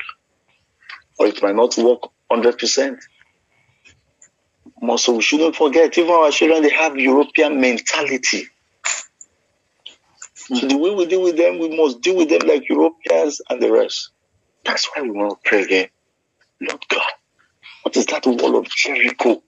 or 1.18 1.26
it 1.26 1.42
might 1.42 1.56
not 1.56 1.76
work 1.78 2.02
100%. 2.32 3.00
So 4.98 5.14
we 5.14 5.22
shouldn't 5.22 5.56
forget, 5.56 5.98
even 5.98 6.12
our 6.12 6.30
children, 6.32 6.62
they 6.62 6.70
have 6.70 6.96
European 6.98 7.60
mentality. 7.60 8.48
So 10.36 10.68
the 10.68 10.78
way 10.78 10.94
we 10.94 11.06
deal 11.08 11.24
with 11.24 11.38
them, 11.38 11.58
we 11.58 11.76
must 11.76 12.02
deal 12.02 12.18
with 12.18 12.30
them 12.30 12.48
like 12.48 12.70
Europeans 12.70 13.42
and 13.50 13.62
the 13.62 13.72
rest. 13.72 14.12
That's 14.64 14.86
why 14.86 15.02
we 15.02 15.12
want 15.12 15.32
to 15.32 15.50
pray 15.50 15.64
again. 15.64 15.90
Lord 16.62 16.86
God, 16.88 17.12
what 17.82 17.98
is 17.98 18.06
that 18.08 18.26
wall 18.28 18.58
of 18.58 18.70
Jericho 18.70 19.42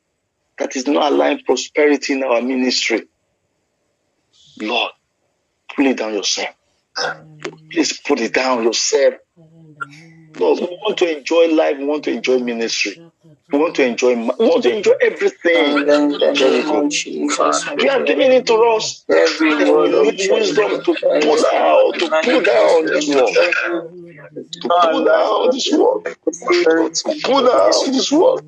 that 0.58 0.76
is 0.76 0.88
not 0.88 1.12
allowing 1.12 1.44
prosperity 1.44 2.14
in 2.14 2.24
our 2.24 2.42
ministry? 2.42 3.04
Lord, 4.60 4.92
pull 5.76 5.86
it 5.86 5.98
down 5.98 6.14
yourself. 6.14 6.56
Please 7.72 8.00
put 8.00 8.20
it 8.20 8.34
down 8.34 8.64
yourself. 8.64 9.16
Lord, 10.40 10.60
we 10.60 10.66
want 10.84 10.98
to 11.00 11.18
enjoy 11.18 11.48
life. 11.48 11.78
We 11.78 11.86
want 11.86 12.04
to 12.06 12.12
enjoy 12.12 12.40
ministry. 12.40 13.00
We 13.52 13.60
want 13.60 13.76
to 13.76 13.86
enjoy. 13.86 14.16
We 14.16 14.48
want 14.48 14.64
to 14.64 14.76
enjoy 14.76 14.94
everything. 15.02 15.86
Jericho. 16.34 16.90
You 17.80 17.90
are 17.90 18.04
giving 18.04 18.32
it 18.32 18.48
to 18.48 18.56
us. 18.56 19.06
We 19.10 20.02
need 20.12 20.32
wisdom 20.32 20.84
to 20.84 20.96
pull 21.22 21.46
out, 21.54 21.94
to 22.00 22.10
pull 22.24 22.42
down 22.42 22.86
this 22.88 23.08
wall. 23.08 23.32
Pull 24.82 25.04
down 25.06 25.52
this 25.52 25.72
wall. 25.72 26.04
Pull 27.24 27.44
down 27.44 27.92
this 27.94 28.12
wall. 28.12 28.42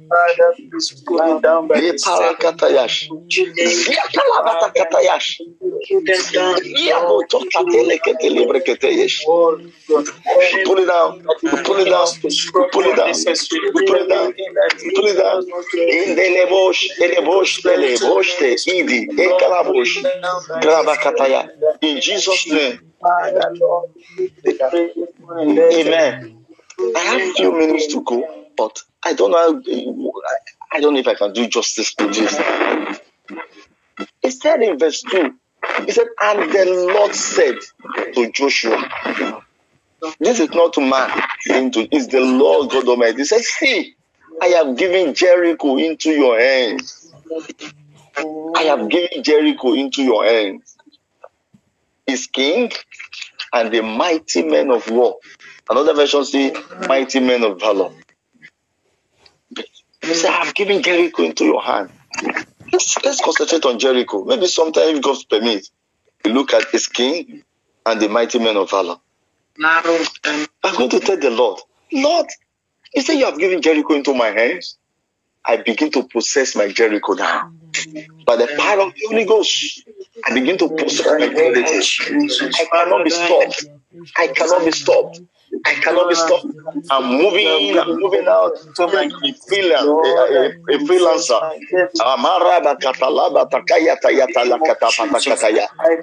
Pull 1.08 1.40
down 1.40 1.68
by 1.68 1.82
Parakatayash. 2.06 3.10
Ziakalabatayash. 3.64 5.42
Pull 7.70 7.90
it 7.92 8.00
down. 8.04 8.18
Pull 10.66 10.80
it 10.80 10.88
down. 10.88 11.16
Pull 11.64 11.80
it 11.80 11.90
down. 11.90 12.10
Pull 12.74 12.88
it 12.88 12.96
down. 12.96 13.26
Pull 14.96 15.06
it 15.08 15.18
down. 15.18 15.44
In 15.88 16.16
the 16.16 16.24
lebosh, 16.24 16.82
elebosh, 17.02 17.54
elebosh, 17.66 18.32
idi, 18.68 19.12
ekalabosh, 19.18 20.08
grabakataya. 20.58 21.50
In 21.82 22.02
Jesus' 22.02 22.50
name. 22.50 22.80
Amen. 25.74 26.46
I 26.96 27.00
have 27.00 27.22
a 27.24 27.34
few 27.34 27.52
minutes 27.58 27.88
to 27.94 28.04
go, 28.04 28.46
but 28.58 28.80
I 29.04 29.14
don't 29.14 29.32
know. 29.32 29.62
I 30.74 30.82
don't 30.82 30.94
know 30.96 31.00
if 31.02 31.08
I 31.08 31.16
can 31.16 31.34
do 31.34 31.48
justice 31.48 31.96
to 31.96 32.08
this. 32.08 32.40
He 34.22 34.32
said 34.32 34.62
in 34.62 34.80
verse 34.80 35.02
2, 35.04 35.34
he 35.86 35.92
said, 35.92 36.08
And 36.22 36.52
the 36.54 36.92
Lord 36.94 37.16
said 37.16 37.56
to 38.16 38.32
Joshua, 38.32 38.90
This 40.20 40.40
is 40.40 40.50
not 40.52 40.74
to 40.74 40.82
man, 40.82 41.12
it's 41.48 42.08
the 42.08 42.22
Lord 42.22 42.72
God 42.72 42.88
Almighty. 42.90 43.20
He 43.20 43.26
said, 43.26 43.42
See, 43.42 43.96
I 44.42 44.48
have 44.48 44.78
given 44.78 45.14
Jericho 45.16 45.78
into 45.78 46.12
your 46.12 46.40
hands. 46.40 47.14
I 48.56 48.64
have 48.64 48.90
given 48.90 49.24
Jericho 49.24 49.74
into 49.74 50.04
your 50.04 50.26
hands. 50.26 50.78
His 52.08 52.28
king 52.28 52.72
and 53.54 53.72
the 53.74 53.82
mighty 53.82 54.44
men 54.44 54.72
of 54.72 54.90
war. 54.90 55.18
Another 55.70 55.94
version 55.94 56.26
say, 56.26 56.54
mighty 56.88 57.20
men 57.20 57.44
of 57.44 57.60
valor. 57.60 57.92
He 60.02 60.14
said, 60.14 60.30
I 60.32 60.46
have 60.46 60.56
given 60.56 60.84
Jericho 60.84 61.24
into 61.24 61.46
your 61.46 61.62
hand. 61.62 61.90
Let's, 62.72 63.04
let's 63.04 63.22
concentrate 63.22 63.66
on 63.66 63.80
Jericho. 63.80 64.24
Maybe 64.26 64.48
sometime, 64.48 64.96
if 64.98 65.02
God 65.02 65.18
permits, 65.30 65.72
we 66.24 66.32
look 66.32 66.54
at 66.54 66.70
his 66.70 66.88
king 66.88 67.44
and 67.86 68.02
the 68.02 68.10
mighty 68.10 68.40
men 68.40 68.58
of 68.58 68.70
valor. 68.70 68.98
Um, 70.26 70.48
I'm 70.64 70.76
going 70.76 70.90
to 70.92 71.00
tell 71.00 71.18
the 71.18 71.32
Lord, 71.32 71.62
Lord, 71.92 72.28
you 72.94 73.02
say 73.02 73.18
you 73.18 73.26
have 73.26 73.40
given 73.40 73.62
Jericho 73.62 73.94
into 73.94 74.14
my 74.14 74.28
hands. 74.28 74.78
I 75.48 75.58
begin 75.58 75.92
to 75.92 76.04
possess 76.04 76.56
my 76.56 76.72
Jericho 76.72 77.14
now. 77.14 77.52
By 78.26 78.36
the 78.38 78.48
power 78.58 78.82
of 78.82 78.94
the 78.94 79.08
Holy 79.10 79.26
Ghost, 79.26 79.84
I 80.26 80.34
begin 80.34 80.58
to 80.60 80.70
possess 80.70 81.06
my 81.06 81.28
Jericho. 81.28 81.64
I 82.60 82.66
cannot 82.72 83.04
be 83.04 83.10
stopped. 83.12 83.66
I 84.18 84.28
cannot 84.28 84.66
be 84.66 84.72
stopped. 84.72 85.22
I 85.64 85.74
cannot 85.76 86.10
be 86.10 86.16
stopped. 86.16 86.46
I'm 86.90 87.06
moving, 87.18 87.78
I'm 87.80 88.00
moving 88.00 88.28
out 88.28 88.54
to 88.76 88.84
a, 88.84 89.34
freelance, 89.48 89.96
a, 90.04 90.08
a, 90.08 90.76
a 90.76 90.80
freelancer. 90.80 91.42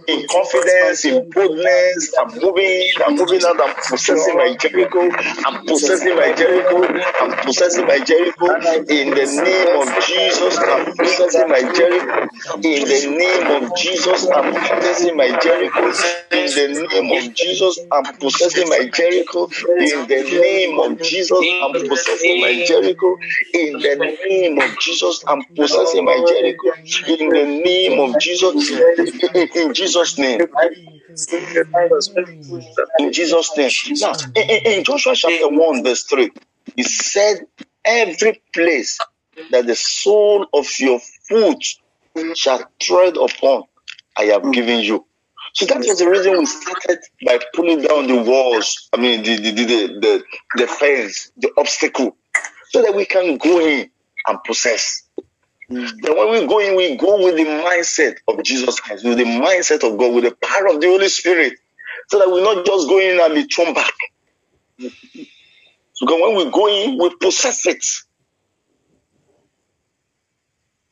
In 0.08 0.26
confidence, 0.28 1.04
in 1.04 1.24
boldness, 1.34 2.14
I'm 2.18 2.34
moving, 2.40 2.82
I'm 3.06 3.16
moving 3.16 3.44
out, 3.44 3.60
I'm 3.60 3.74
possessing 3.88 4.36
my 4.36 4.54
Jericho, 4.58 5.10
I'm 5.46 5.66
possessing 5.66 6.16
my 6.16 6.32
Jericho, 6.32 6.82
I'm 7.20 7.32
possessing 7.44 7.86
my 7.86 7.98
Jericho. 8.00 8.46
In 8.88 9.10
the 9.10 9.26
name 9.26 9.80
of 9.80 10.04
Jesus, 10.06 10.58
I'm 10.58 10.94
possessing 10.96 11.48
my 11.48 11.62
Jericho. 11.72 12.28
In 12.62 12.84
the 12.88 13.16
name 13.18 13.62
of 13.62 13.74
Jesus, 13.76 14.26
I'm 14.34 14.52
possessing 14.54 15.16
my 15.16 15.38
Jericho. 15.40 15.92
In 16.32 16.46
the 16.54 16.88
name 16.90 17.12
of 17.12 17.34
Jesus, 17.34 17.78
I'm 17.92 18.04
possessing 18.18 18.68
my 18.68 18.88
Jericho. 18.92 19.41
In 19.80 20.06
the 20.08 20.22
name 20.42 20.80
of 20.80 21.00
Jesus, 21.02 21.32
I'm 21.62 21.74
possessing 21.88 22.40
my 22.40 22.62
Jericho. 22.64 23.16
In 23.54 23.74
the 23.80 24.16
name 24.30 24.58
of 24.60 24.78
Jesus, 24.80 25.24
I'm 25.28 25.42
possessing 25.56 26.04
my 26.04 26.22
Jericho. 26.26 26.70
In 27.08 27.30
the 27.30 27.44
name 27.64 28.00
of 28.00 28.18
Jesus, 28.18 28.54
in 29.54 29.74
Jesus' 29.74 30.18
name. 30.18 30.40
In 32.98 33.12
Jesus' 33.12 33.56
name. 33.56 33.70
Now, 34.00 34.12
in 34.36 34.84
Joshua 34.84 35.14
chapter 35.14 35.48
1, 35.48 35.84
verse 35.84 36.04
3, 36.04 36.30
he 36.76 36.82
said, 36.84 37.46
Every 37.84 38.42
place 38.54 38.98
that 39.50 39.66
the 39.66 39.74
sole 39.76 40.46
of 40.52 40.66
your 40.78 41.00
foot 41.28 41.64
shall 42.36 42.64
tread 42.80 43.16
upon, 43.16 43.64
I 44.16 44.24
have 44.24 44.52
given 44.52 44.80
you. 44.80 45.06
So 45.54 45.66
that 45.66 45.78
was 45.78 45.98
the 45.98 46.08
reason 46.10 46.38
we 46.38 46.46
started 46.46 47.00
by 47.26 47.40
pulling 47.54 47.82
down 47.82 48.06
the 48.08 48.22
walls. 48.22 48.88
I 48.92 48.98
mean, 48.98 49.22
the 49.22 49.36
the 49.36 49.52
the 49.52 49.64
the, 50.00 50.24
the 50.56 50.66
fence, 50.66 51.32
the 51.36 51.50
obstacle, 51.58 52.16
so 52.70 52.82
that 52.82 52.94
we 52.94 53.06
can 53.06 53.38
go 53.38 53.60
in 53.60 53.90
and 54.28 54.38
possess. 54.46 55.02
Then 55.68 56.16
when 56.16 56.30
we 56.32 56.46
go 56.46 56.60
in, 56.60 56.76
we 56.76 56.96
go 56.96 57.22
with 57.24 57.36
the 57.36 57.44
mindset 57.44 58.16
of 58.28 58.42
Jesus 58.44 58.80
Christ, 58.80 59.04
with 59.04 59.18
the 59.18 59.24
mindset 59.24 59.84
of 59.90 59.98
God, 59.98 60.14
with 60.14 60.24
the 60.24 60.36
power 60.42 60.68
of 60.68 60.80
the 60.80 60.88
Holy 60.88 61.08
Spirit, 61.08 61.54
so 62.08 62.18
that 62.18 62.30
we're 62.30 62.42
not 62.44 62.66
just 62.66 62.88
go 62.88 62.98
in 63.00 63.20
and 63.20 63.34
be 63.34 63.44
thrown 63.44 63.74
back. 63.74 63.92
So 65.94 66.06
when 66.20 66.36
we 66.36 66.50
go 66.52 66.68
in, 66.68 66.98
we 66.98 67.14
possess 67.20 67.66
it. 67.66 67.84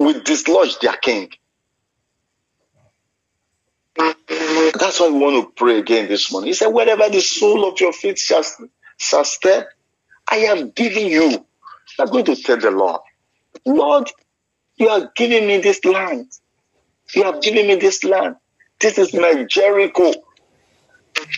We 0.00 0.20
dislodge 0.22 0.78
their 0.80 0.94
king. 0.94 1.30
That's 4.78 5.01
why 5.01 5.09
we 5.11 5.18
want 5.18 5.46
to 5.46 5.53
pray 5.57 5.78
again 5.78 6.09
this 6.09 6.32
morning. 6.32 6.48
He 6.48 6.55
said, 6.55 6.68
Wherever 6.68 7.09
the 7.11 7.20
sole 7.20 7.68
of 7.68 7.80
your 7.80 7.92
feet 7.92 8.18
shall, 8.18 8.44
step, 9.24 9.68
I 10.30 10.36
have 10.36 10.74
given 10.74 11.07
you. 11.09 11.46
Are 11.98 12.07
going 12.07 12.24
to 12.26 12.36
tell 12.36 12.59
the 12.59 12.70
Lord, 12.70 13.01
Lord, 13.66 14.11
you 14.76 14.88
are 14.88 15.12
giving 15.16 15.46
me 15.46 15.59
this 15.59 15.84
land. 15.84 16.30
You 17.14 17.24
have 17.24 17.42
given 17.42 17.66
me 17.68 17.76
this 17.76 18.05
land. 18.05 18.36
This 18.80 18.98
is 18.98 19.14
my 19.14 19.44
Jericho. 19.48 20.12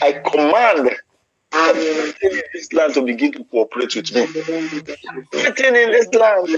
I 0.02 0.12
command 0.12 0.90
this 2.54 2.72
land 2.72 2.94
to 2.94 3.02
begin 3.02 3.32
to 3.32 3.44
cooperate 3.44 3.94
with 3.96 4.14
me. 4.14 4.22
Everything 5.34 5.76
in 5.76 5.92
this 5.92 6.08
land. 6.14 6.48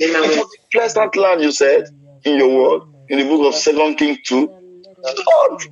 It 0.00 0.38
was 0.38 0.48
a 0.58 0.78
pleasant 0.78 1.16
land, 1.16 1.42
you 1.42 1.52
said, 1.52 1.84
in 2.24 2.38
your 2.38 2.54
word, 2.72 2.82
in 3.08 3.18
the 3.20 3.24
book 3.24 3.46
of 3.48 3.54
Second 3.54 3.96
King 3.96 4.18
2. 4.24 4.50
Lord, 5.14 5.62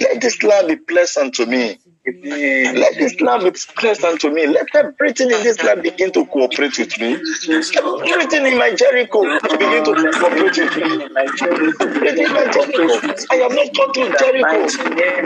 let 0.00 0.20
this 0.20 0.42
land 0.42 0.68
be 0.68 0.76
pleasant 0.76 1.34
to 1.36 1.46
me. 1.46 1.78
Let 2.04 2.98
this 2.98 3.20
land 3.20 3.44
be 3.44 3.58
pleasant 3.76 4.20
to 4.22 4.30
me. 4.30 4.46
Let 4.46 4.66
everything 4.74 5.30
in 5.30 5.42
this 5.42 5.62
land 5.62 5.82
begin 5.82 6.12
to 6.12 6.26
cooperate 6.26 6.78
with 6.78 6.98
me. 7.00 7.14
Everything 7.14 8.46
in 8.46 8.58
my 8.58 8.74
Jericho 8.74 9.22
begin 9.58 9.84
to 9.84 9.94
cooperate 9.94 10.58
with 10.58 10.76
me. 10.76 11.04
Everything 11.80 12.26
in 12.26 12.34
my 12.34 12.46
Jericho. 12.50 13.00
I 13.30 13.36
have 13.36 13.52
not 13.52 13.68
come 13.76 13.92
to 13.94 14.16
Jericho. 14.18 14.66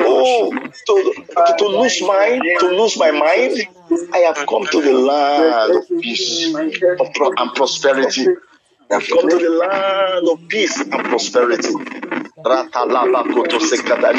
Oh, 0.07 0.51
to, 0.53 1.15
to, 1.47 1.55
to 1.59 1.67
lose 1.67 2.03
mind, 2.03 2.43
to 2.61 2.67
lose 2.69 2.99
my 2.99 3.11
mind. 3.11 3.55
I 4.13 4.19
have 4.19 4.47
come 4.47 4.67
to 4.67 4.83
the 4.83 4.93
land 4.93 5.77
of 5.77 5.85
peace 6.01 6.55
of 7.01 7.13
pro- 7.15 7.33
and 7.37 7.55
prosperity. 7.55 8.27
I 8.91 8.95
have 8.95 9.09
come 9.09 9.29
to 9.31 9.39
the 9.39 9.51
land 9.51 10.29
of 10.29 10.49
peace 10.49 10.79
and 10.81 10.93
prosperity. 10.93 11.75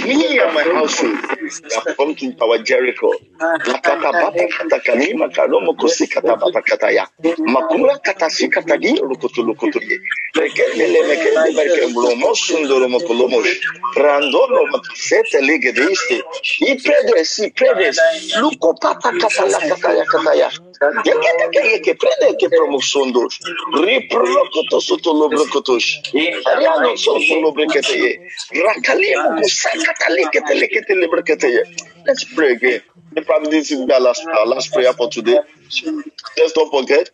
Me 0.05 0.39
and 0.39 0.53
my 0.53 0.63
household 0.75 1.19
have 1.73 1.88
come 1.97 2.15
to 2.15 2.36
our 2.43 2.59
Jericho. 2.59 3.11
Makura 7.47 7.99
kata 8.03 8.30
si 8.30 8.47
kata 8.49 8.78
gi 8.78 8.91
rukoto 9.01 9.41
lukoto 9.43 9.80
ye. 9.82 9.97
Lekele 10.38 11.01
mekele 11.07 11.51
berke 11.55 11.88
blomo 11.95 12.36
sundoro 12.36 12.88
mokolomosh. 12.89 13.53
Randolo 13.97 14.67
makasete 14.73 15.41
ligediste. 15.41 16.23
I 16.61 16.75
predes, 16.84 17.39
i 17.39 17.51
predes. 17.51 18.03
Luko 18.36 18.75
pata 18.82 19.13
kata 19.17 19.45
la 19.47 19.61
kata 19.61 19.93
ya 19.93 20.05
kata 20.05 20.36
ya. 20.36 20.51
Yeke 21.05 21.95
prede 21.95 22.36
ke 22.38 22.49
promosundos. 22.53 23.39
Riprolokoto 23.73 24.82
soto 24.82 25.13
lobrokotosh. 25.13 25.89
Ariano 26.45 26.97
soto 26.97 27.36
lobrekete 27.41 27.95
ye. 27.99 28.16
Let's 32.07 32.26
pray 32.36 32.53
again. 32.53 32.82
Probably 33.26 33.51
this 33.51 33.72
is 33.72 33.89
our 33.89 34.01
last, 34.01 34.28
our 34.39 34.47
last 34.47 34.74
prayer 34.74 34.93
for 34.93 35.09
today. 35.09 35.39
Let's 36.38 36.53
don't 36.53 36.72
forget, 36.72 37.09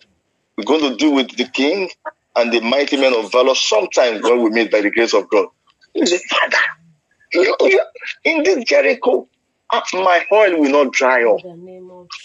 we're 0.58 0.66
going 0.66 0.82
to 0.92 0.96
do 0.98 1.12
with 1.12 1.36
the 1.38 1.46
king 1.46 1.90
and 2.36 2.54
the 2.54 2.62
mighty 2.62 2.98
men 2.98 3.16
of 3.16 3.32
valor 3.32 3.56
sometime 3.56 4.22
when 4.22 4.44
we 4.44 4.52
meet 4.52 4.72
by 4.72 4.82
the 4.82 4.92
grace 4.92 5.14
of 5.14 5.30
God. 5.30 5.48
He 5.94 6.06
said, 6.06 6.22
Father, 6.30 6.58
you, 7.34 7.56
you, 7.62 7.82
in 8.26 8.44
this 8.44 8.64
Jericho, 8.66 9.30
my 9.94 10.26
oil 10.32 10.60
will 10.62 10.72
not 10.72 10.94
dry 10.94 11.24
up. 11.26 11.42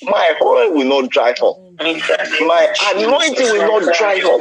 My 0.03 0.35
oil 0.43 0.73
will 0.75 0.87
not 1.03 1.11
dry 1.11 1.35
up. 1.43 1.57
My 1.81 2.69
anointing 2.95 3.51
will 3.51 3.67
not 3.67 3.93
dry 3.93 4.21
up. 4.25 4.41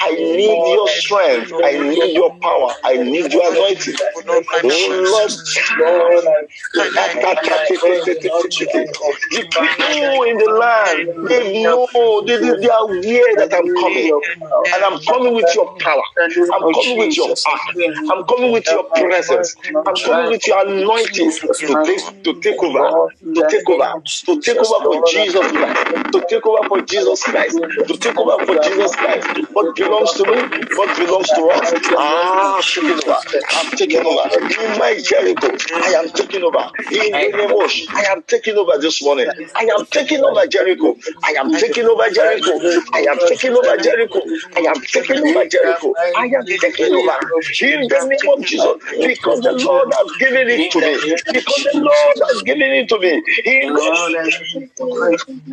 I 0.00 0.12
need 0.14 0.66
your 0.66 0.88
strength. 0.88 1.52
I 1.62 1.72
need 1.78 2.16
your 2.16 2.36
power. 2.42 2.74
I 2.84 2.96
need 2.96 3.32
your 3.32 3.52
anointing. 3.52 3.94
Oh 4.64 4.86
Lord, 5.12 5.32
the 9.30 9.46
people 9.50 10.22
in 10.24 10.38
the 10.38 10.48
land, 10.48 11.28
they 11.28 11.62
know, 11.62 11.88
they, 12.26 12.38
they 12.60 12.68
are 12.68 12.82
aware 12.88 13.36
that 13.38 13.50
I'm 13.54 13.68
coming. 13.78 14.12
And 14.74 14.84
I'm 14.84 14.98
coming 15.08 15.34
with 15.34 15.54
your 15.54 15.70
power. 15.80 16.02
I'm 16.52 16.66
coming 16.74 16.98
with 16.98 17.16
your 17.16 17.28
power. 17.44 17.58
I'm 18.10 18.24
coming 18.24 18.52
with 18.52 18.70
your 18.70 18.84
presence. 18.94 19.56
I'm 19.86 20.00
coming 20.04 20.28
with 20.30 20.46
your 20.46 20.66
anointing 20.68 21.32
to 21.66 21.76
take 21.84 22.00
to 22.24 22.40
take 22.42 22.62
over, 22.62 22.90
to 23.34 23.42
take 23.48 23.68
over, 23.68 23.94
to 24.26 24.42
take 24.42 24.58
over 24.62 24.84
for 24.86 25.02
Jesus 25.04 25.52
to 26.12 26.24
take 26.28 26.46
over 26.46 26.53
for 26.68 26.80
Jesus 26.82 27.22
Christ, 27.22 27.58
to 27.58 27.96
take 27.98 28.16
over 28.18 28.44
for 28.46 28.58
Jesus 28.62 28.94
Christ. 28.96 29.26
What 29.52 29.74
belongs 29.76 30.12
to 30.14 30.24
me, 30.26 30.38
what 30.76 30.96
belongs 30.96 31.28
to 31.32 31.42
us. 31.48 31.72
Ah, 31.96 32.60
taking 32.62 32.90
over. 32.90 33.16
I'm 33.54 33.70
taking 33.76 34.06
over. 34.06 34.28
In 34.62 34.78
my 34.78 34.98
Jericho, 35.02 35.48
I 35.74 35.94
am 35.98 36.08
taking 36.10 36.42
over. 36.42 36.70
In 36.90 37.12
Benemosh, 37.20 37.86
I 37.94 38.04
am 38.12 38.22
taking 38.22 38.56
over 38.56 38.78
this 38.78 39.02
morning. 39.02 39.30
I 39.56 39.64
am 39.64 39.86
taking 39.86 40.22
over 40.24 40.46
Jericho. 40.46 40.96
I 41.24 41.32
am 41.38 41.50
taking 41.50 41.86
over 41.86 42.08
Jericho. 42.10 42.60
I 42.92 43.00
am 43.10 43.18
taking 43.26 43.52
over 43.56 43.76
Jericho. 43.78 44.20
I 44.56 44.60
am 44.60 44.80
taking 44.80 45.22
over 45.22 45.46
Jericho. 45.46 45.94
I 46.16 46.26
am 46.36 46.46
taking 46.60 46.92
over. 46.94 47.18
In 47.62 47.88
the 47.88 48.00
name 48.02 48.28
of 48.34 48.44
Jesus, 48.44 48.76
because 49.02 49.40
the 49.40 49.52
Lord 49.52 49.92
has 49.92 50.12
given 50.18 50.48
it 50.48 50.70
to 50.72 50.80
me. 50.80 50.94
Because 51.32 51.62
the 51.64 51.74
Lord 51.80 52.18
has 52.28 52.42
given 52.42 52.70
it 52.72 52.88
to 52.90 52.98
me. 52.98 53.22
He 53.44 53.70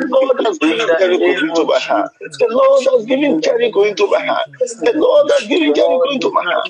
Lord 0.09 0.41
has 0.45 0.59
given 0.59 0.90
Jericho 0.97 1.35
into 1.39 1.65
my 1.65 1.79
hand. 1.79 2.09
The 2.39 2.47
Lord 2.49 2.87
has 2.93 3.05
given 3.05 3.41
Jericho 3.41 3.83
into 3.83 4.07
my 4.07 4.19
hand. 4.19 4.47
The 4.83 4.93
Lord 4.95 5.31
has 5.31 5.47
given 5.47 5.73
Jericho 5.73 6.09
into 6.11 6.31
my 6.31 6.43
hand. 6.43 6.65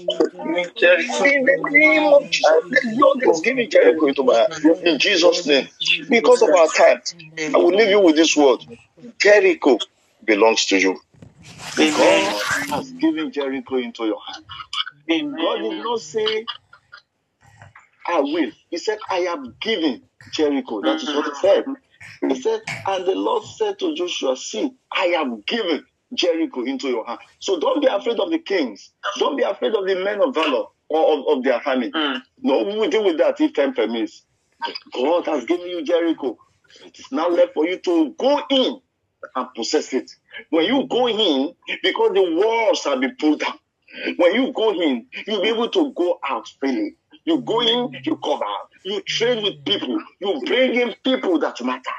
In 1.23 1.45
the 1.45 1.57
name 1.71 2.13
of 2.13 2.29
Jesus, 2.31 2.51
the 2.69 2.81
Lord 3.01 3.19
has 3.27 3.41
given 3.41 3.69
Jericho 3.69 4.07
into 4.07 4.23
my 4.23 4.35
hand. 4.35 4.51
In 4.83 4.99
Jesus' 4.99 5.45
name. 5.45 5.67
Because 6.09 6.41
of 6.41 6.53
our 6.53 6.67
time, 6.69 7.01
I 7.55 7.57
will 7.57 7.75
leave 7.75 7.89
you 7.89 7.99
with 8.01 8.15
this 8.15 8.35
word. 8.37 8.59
Jericho 9.21 9.79
belongs 10.25 10.65
to 10.67 10.77
you. 10.79 10.99
God 11.77 12.43
has 12.71 12.91
given 12.93 13.31
Jericho 13.31 13.77
into 13.77 14.05
your 14.05 14.19
hand. 14.27 14.45
God 15.37 15.61
did 15.61 15.83
not 15.83 15.99
say, 16.01 16.45
I 18.07 18.19
will. 18.21 18.51
He 18.69 18.77
said, 18.77 18.99
I 19.09 19.19
am 19.19 19.55
giving 19.61 20.03
Jericho. 20.33 20.81
That 20.81 21.01
is 21.03 21.09
what 21.13 21.25
he 21.25 21.35
said. 21.35 21.65
He 22.27 22.41
said, 22.41 22.61
and 22.85 23.05
the 23.05 23.15
Lord 23.15 23.43
said 23.45 23.79
to 23.79 23.95
Joshua, 23.95 24.37
See, 24.37 24.71
I 24.91 25.07
have 25.07 25.45
given 25.45 25.85
Jericho 26.13 26.63
into 26.63 26.87
your 26.87 27.05
hand. 27.05 27.19
So 27.39 27.59
don't 27.59 27.81
be 27.81 27.87
afraid 27.87 28.19
of 28.19 28.29
the 28.31 28.39
kings. 28.39 28.91
Don't 29.19 29.37
be 29.37 29.43
afraid 29.43 29.73
of 29.75 29.87
the 29.87 29.95
men 30.03 30.21
of 30.21 30.35
valor 30.35 30.65
or 30.89 31.13
of, 31.19 31.37
of 31.37 31.43
their 31.43 31.61
army. 31.67 31.91
Mm. 31.91 32.21
No, 32.41 32.63
we 32.63 32.77
will 32.77 32.89
deal 32.89 33.05
with 33.05 33.17
that 33.19 33.39
if 33.41 33.53
time 33.53 33.73
permits. 33.73 34.23
God 34.93 35.25
has 35.27 35.45
given 35.45 35.67
you 35.67 35.83
Jericho. 35.83 36.37
It 36.85 36.99
is 36.99 37.11
now 37.11 37.29
left 37.29 37.53
for 37.53 37.65
you 37.67 37.77
to 37.79 38.11
go 38.17 38.41
in 38.49 38.81
and 39.35 39.47
possess 39.55 39.93
it. 39.93 40.11
When 40.49 40.65
you 40.65 40.87
go 40.87 41.07
in, 41.09 41.53
because 41.83 42.11
the 42.13 42.35
walls 42.35 42.83
have 42.85 43.01
been 43.01 43.15
pulled 43.19 43.39
down, 43.41 43.53
when 44.17 44.35
you 44.35 44.53
go 44.53 44.71
in, 44.73 45.07
you'll 45.27 45.41
be 45.41 45.49
able 45.49 45.69
to 45.69 45.93
go 45.93 46.19
out 46.27 46.47
freely. 46.59 46.95
You 47.25 47.41
go 47.41 47.61
in, 47.61 47.91
you 48.05 48.17
come 48.17 48.41
out. 48.43 48.69
You 48.83 49.01
train 49.01 49.43
with 49.43 49.55
people. 49.65 49.97
You 50.19 50.41
bring 50.45 50.75
in 50.75 50.95
people 51.03 51.39
that 51.39 51.61
matter. 51.63 51.91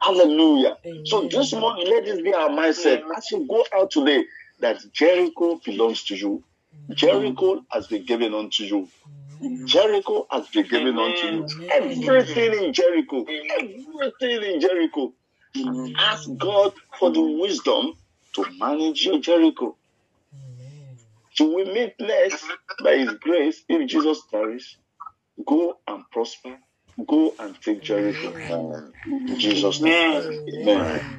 Hallelujah. 0.00 0.76
Amen. 0.86 1.02
So 1.06 1.28
this 1.28 1.52
morning, 1.52 1.86
let 1.90 2.04
this 2.04 2.20
be 2.22 2.32
our 2.34 2.48
mindset 2.50 3.02
as 3.16 3.30
you 3.30 3.46
go 3.48 3.64
out 3.74 3.90
today 3.90 4.24
that 4.60 4.78
Jericho 4.92 5.60
belongs 5.64 6.04
to 6.04 6.16
you. 6.16 6.44
Jericho 6.94 7.62
has 7.70 7.86
been 7.88 8.04
given 8.06 8.34
unto 8.34 8.64
you. 8.64 8.88
Jericho 9.66 10.26
has 10.30 10.48
been 10.48 10.66
given 10.68 10.98
unto 10.98 11.26
you. 11.26 11.46
Everything 11.72 12.64
in 12.64 12.72
Jericho, 12.72 13.24
everything 13.58 14.54
in 14.54 14.60
Jericho. 14.60 15.12
Ask 15.98 16.28
God 16.38 16.72
for 16.98 17.10
the 17.12 17.20
wisdom 17.20 17.94
to 18.34 18.46
manage 18.58 19.04
your 19.04 19.18
Jericho. 19.20 19.76
So 21.36 21.54
we 21.56 21.64
meet 21.64 21.94
next 22.00 22.44
by 22.84 22.98
His 22.98 23.14
grace 23.20 23.62
if 23.68 23.88
Jesus 23.88 24.22
tarries. 24.30 24.76
Go 25.46 25.76
and 25.88 26.04
prosper. 26.12 26.58
Go 27.08 27.34
and 27.38 27.56
take 27.62 27.82
Jericho. 27.82 28.34
In 29.28 29.38
Jesus' 29.38 29.80
name. 29.82 30.22
Amen. 30.54 31.18